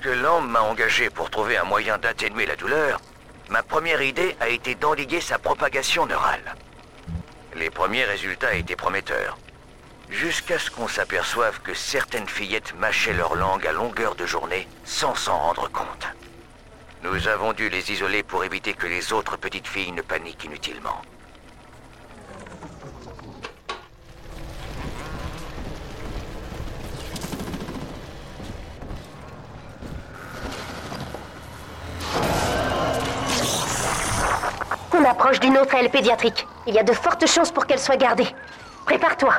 [0.06, 3.00] Lorsque Lamb m'a engagé pour trouver un moyen d'atténuer la douleur,
[3.48, 6.54] ma première idée a été d'endiguer sa propagation neurale.
[7.56, 9.36] Les premiers résultats étaient prometteurs.
[10.08, 15.16] Jusqu'à ce qu'on s'aperçoive que certaines fillettes mâchaient leur langue à longueur de journée sans
[15.16, 16.06] s'en rendre compte.
[17.02, 21.02] Nous avons dû les isoler pour éviter que les autres petites filles ne paniquent inutilement.
[34.98, 36.46] On approche d'une autre aile pédiatrique.
[36.66, 38.26] Il y a de fortes chances pour qu'elle soit gardée.
[38.86, 39.34] Prépare-toi.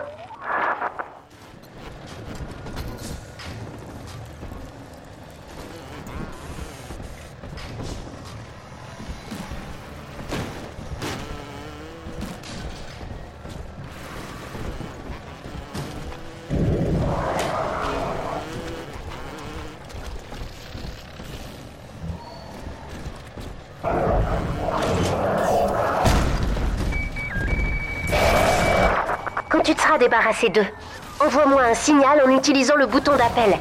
[31.20, 33.58] Envoie-moi un signal en utilisant le bouton d'appel.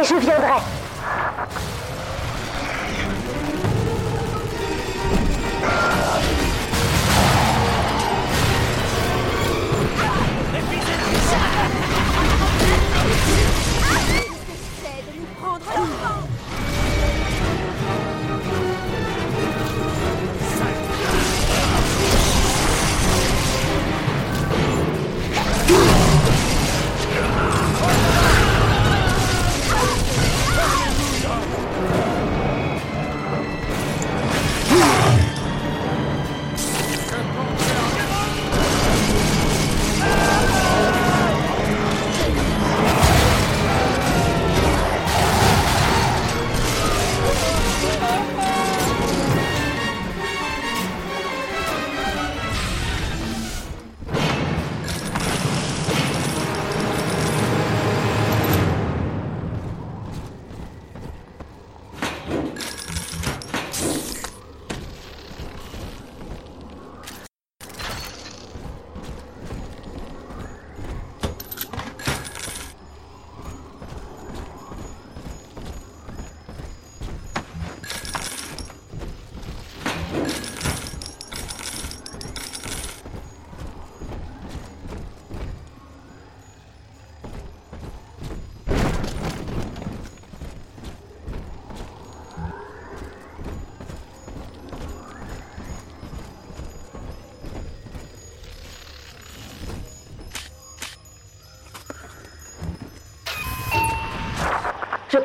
[0.00, 0.60] Et je viendrai.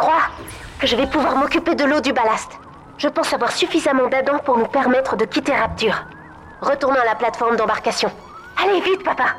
[0.02, 0.24] Crois
[0.80, 2.52] que je vais pouvoir m'occuper de l'eau du ballast.
[2.98, 5.98] Je pense avoir suffisamment d'Adam pour nous permettre de quitter Rapture.
[6.60, 8.12] Retournons à la plateforme d'embarcation.
[8.62, 9.36] Allez, vite, papa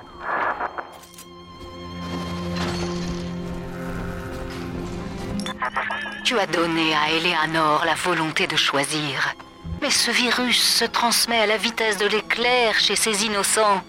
[6.24, 9.34] Tu as donné à Eleanor la volonté de choisir.
[9.80, 13.82] Mais ce virus se transmet à la vitesse de l'éclair chez ces innocents.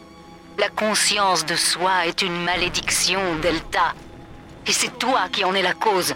[0.58, 3.94] La conscience de soi est une malédiction, Delta.
[4.66, 6.16] Et c'est toi qui en es la cause.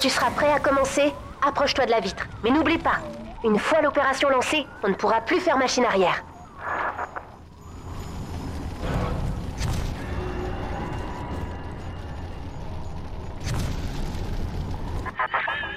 [0.00, 1.12] tu seras prêt à commencer,
[1.46, 2.26] approche-toi de la vitre.
[2.42, 3.00] Mais n'oublie pas,
[3.44, 6.24] une fois l'opération lancée, on ne pourra plus faire machine arrière.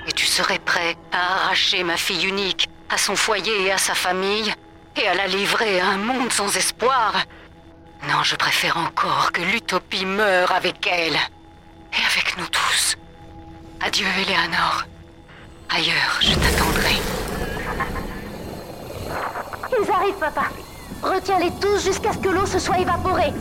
[0.08, 3.94] Et tu serais prêt à arracher ma fille unique à son foyer et à sa
[3.94, 4.54] famille
[4.96, 7.14] et à la livrer à un monde sans espoir?
[8.08, 12.98] Non, je préfère encore que l'utopie meure avec elle et avec nous tous.
[13.86, 14.86] Adieu, Eleanor.
[15.70, 17.02] Ailleurs, je t'attendrai.
[19.72, 20.44] Ils arrivent, papa.
[21.02, 23.34] Retiens-les tous jusqu'à ce que l'eau se soit évaporée.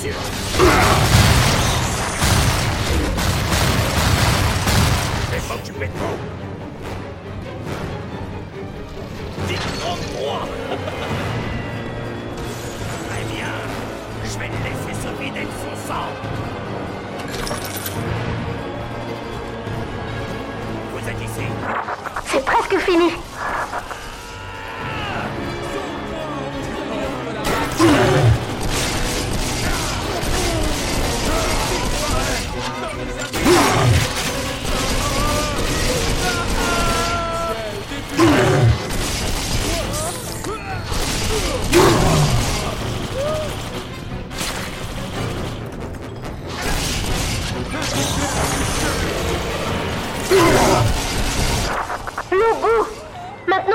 [0.00, 0.14] Sûr.
[13.08, 13.52] Très bien.
[14.24, 16.08] Je vais le laisser se vider de son sang.
[20.92, 21.46] Vous êtes ici?
[22.26, 23.10] C'est presque fini.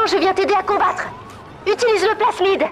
[0.08, 1.08] Je viens t'aider à combattre.
[1.66, 2.64] Utilise le plasmide.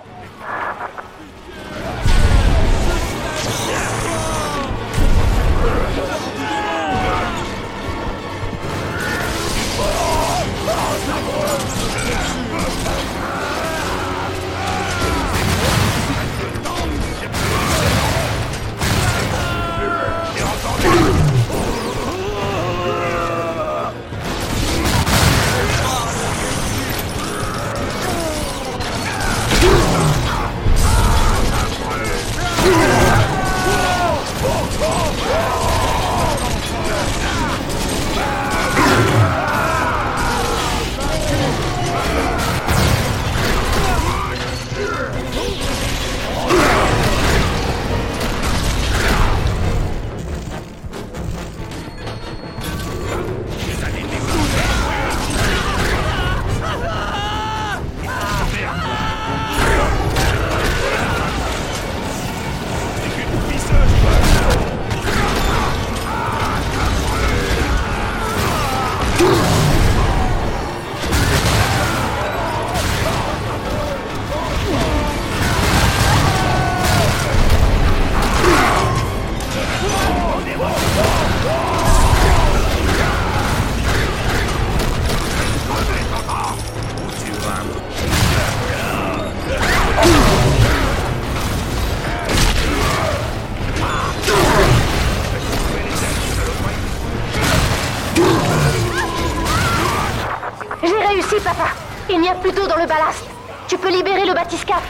[102.27, 103.23] A plus dans le ballast.
[103.67, 104.84] Tu peux libérer le bathyscaphe.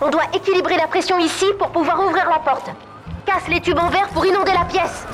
[0.00, 2.70] On doit équilibrer la pression ici pour pouvoir ouvrir la porte.
[3.24, 5.06] Casse les tubes en verre pour inonder la pièce.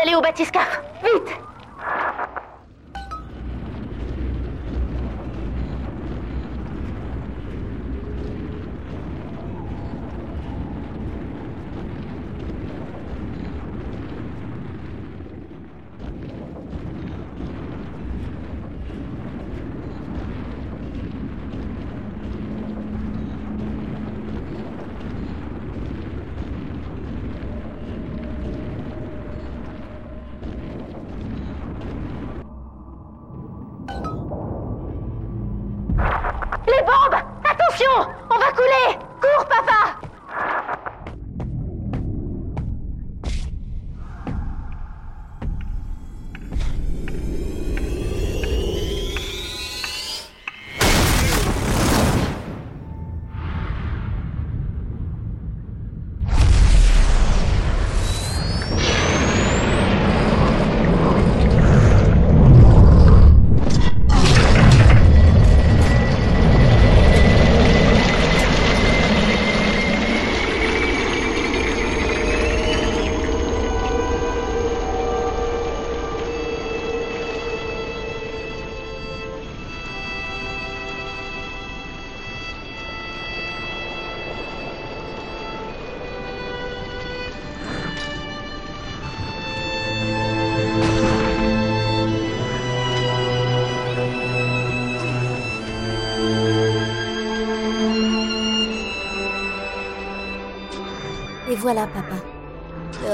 [0.00, 0.89] D'aller au bathyscaphe
[36.80, 38.98] Attention On va couler.
[39.20, 39.99] Cours, papa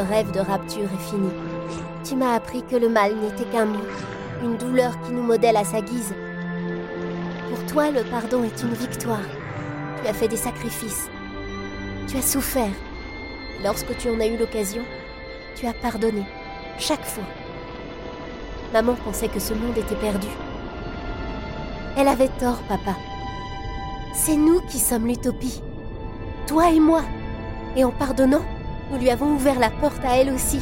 [0.06, 1.30] rêve de rapture est fini.
[2.04, 3.84] Tu m'as appris que le mal n'était qu'un mot,
[4.42, 6.14] une douleur qui nous modèle à sa guise.
[7.50, 9.26] Pour toi, le pardon est une victoire.
[10.02, 11.08] Tu as fait des sacrifices.
[12.08, 12.72] Tu as souffert.
[13.64, 14.82] Lorsque tu en as eu l'occasion,
[15.56, 16.22] tu as pardonné.
[16.78, 17.24] Chaque fois.
[18.72, 20.28] Maman pensait que ce monde était perdu.
[21.96, 22.96] Elle avait tort, papa.
[24.14, 25.62] C'est nous qui sommes l'utopie.
[26.46, 27.02] Toi et moi.
[27.76, 28.42] Et en pardonnant,
[28.90, 30.60] nous lui avons ouvert la porte à elle aussi.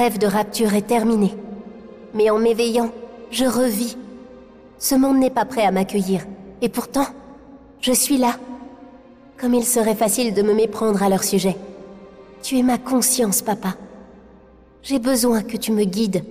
[0.00, 1.34] Rêve de rapture est terminé.
[2.14, 2.90] Mais en m'éveillant,
[3.30, 3.98] je revis.
[4.78, 6.22] Ce monde n'est pas prêt à m'accueillir.
[6.62, 7.06] Et pourtant,
[7.82, 8.36] je suis là.
[9.38, 11.54] Comme il serait facile de me méprendre à leur sujet.
[12.42, 13.76] Tu es ma conscience, papa.
[14.82, 16.24] J'ai besoin que tu me guides.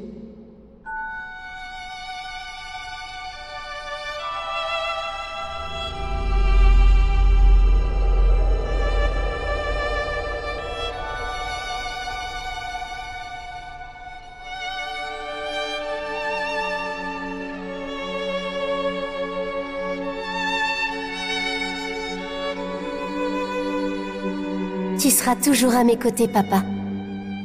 [25.19, 26.63] Seras toujours à mes côtés, papa.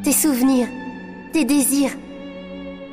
[0.05, 0.69] Tes souvenirs,
[1.33, 1.91] tes désirs.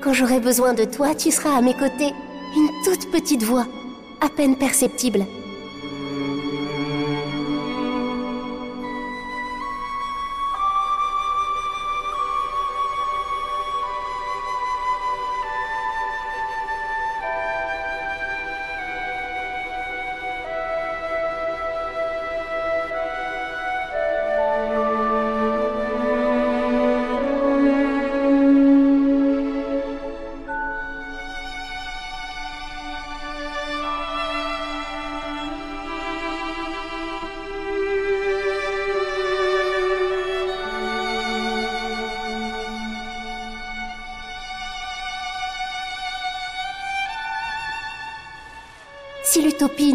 [0.02, 2.12] Quand j'aurai besoin de toi, tu seras à mes côtés.
[2.58, 3.68] Une toute petite voix,
[4.22, 5.24] à peine perceptible.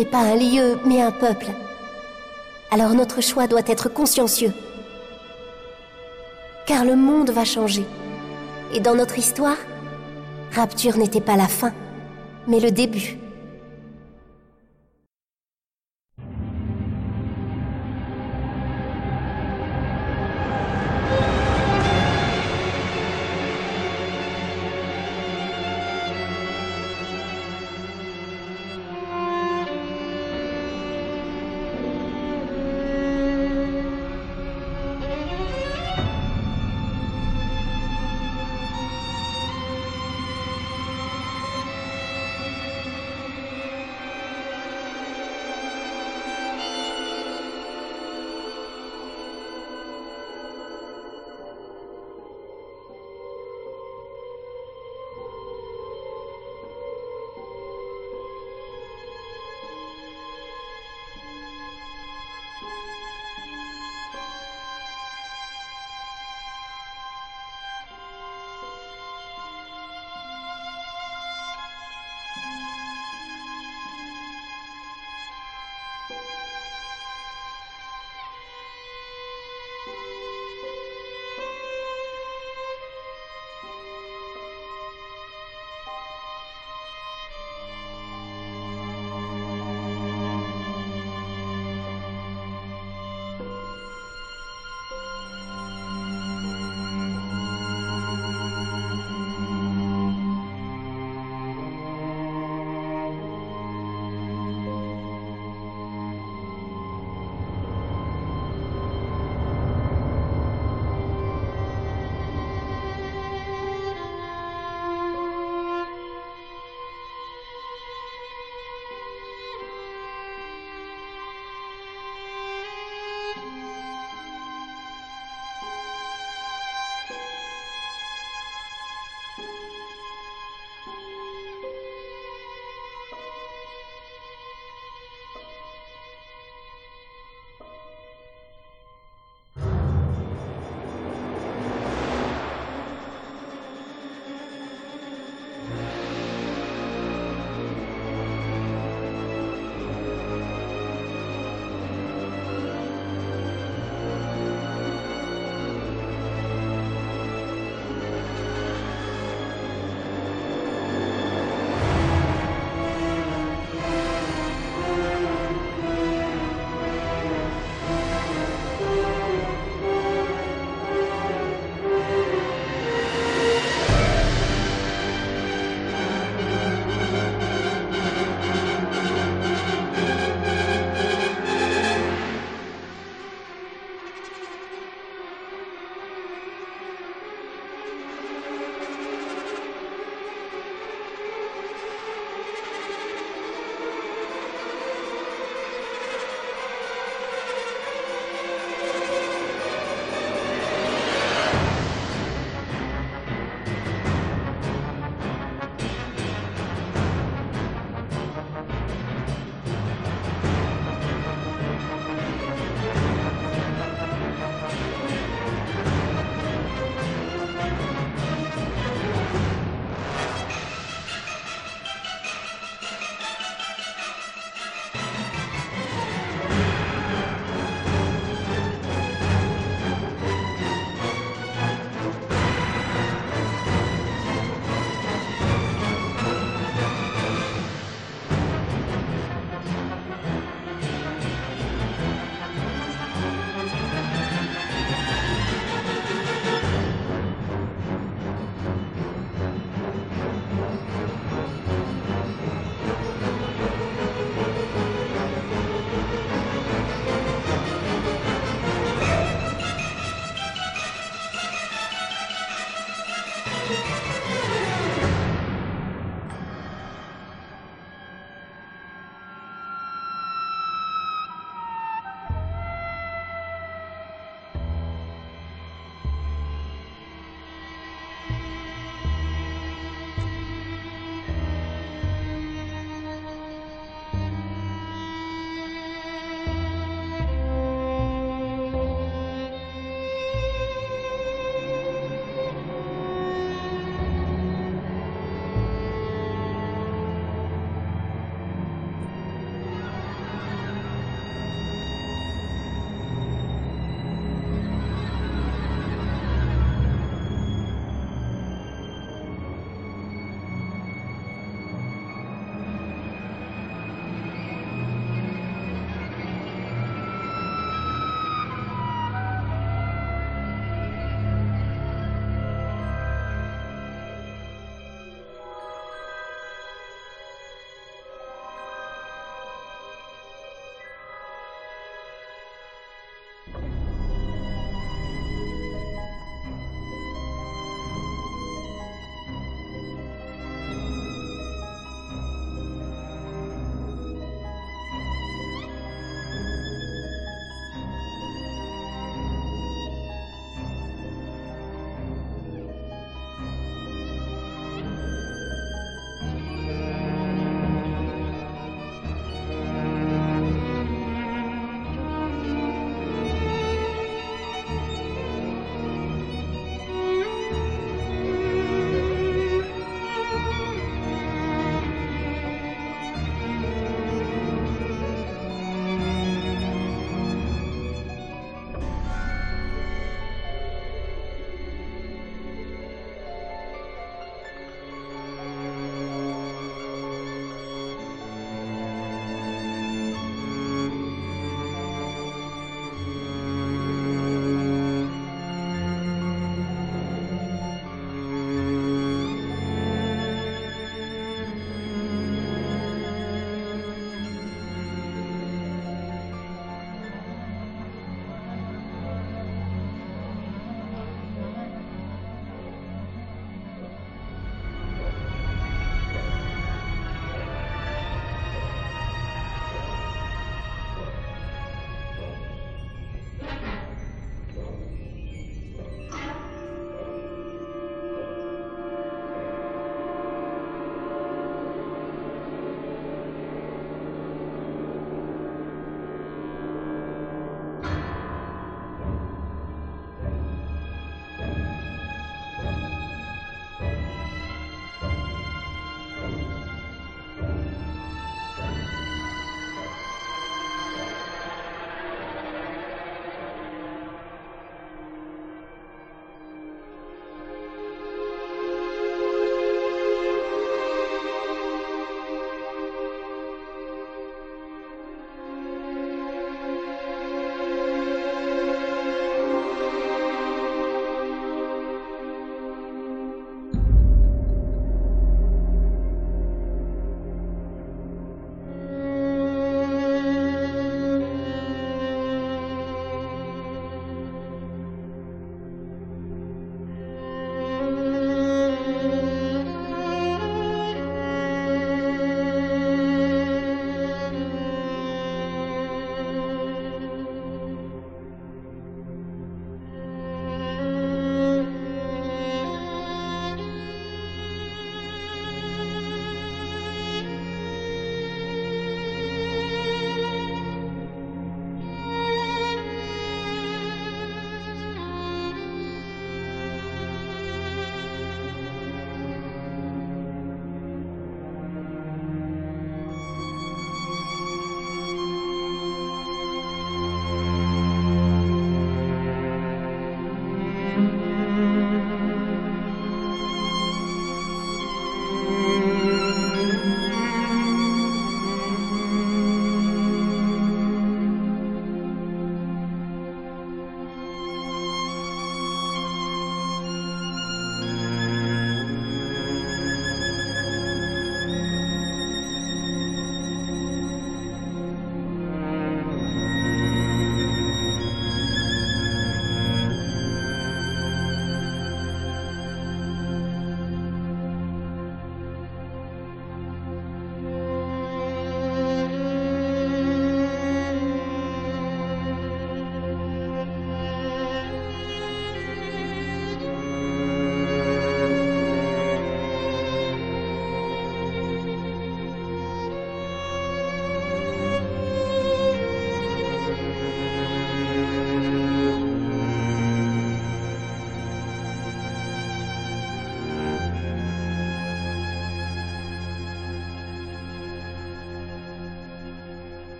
[0.00, 1.48] N'est pas un lieu, mais un peuple,
[2.70, 4.54] alors notre choix doit être consciencieux.
[6.66, 7.84] Car le monde va changer.
[8.72, 9.58] Et dans notre histoire,
[10.52, 11.74] Rapture n'était pas la fin,
[12.48, 13.18] mais le début.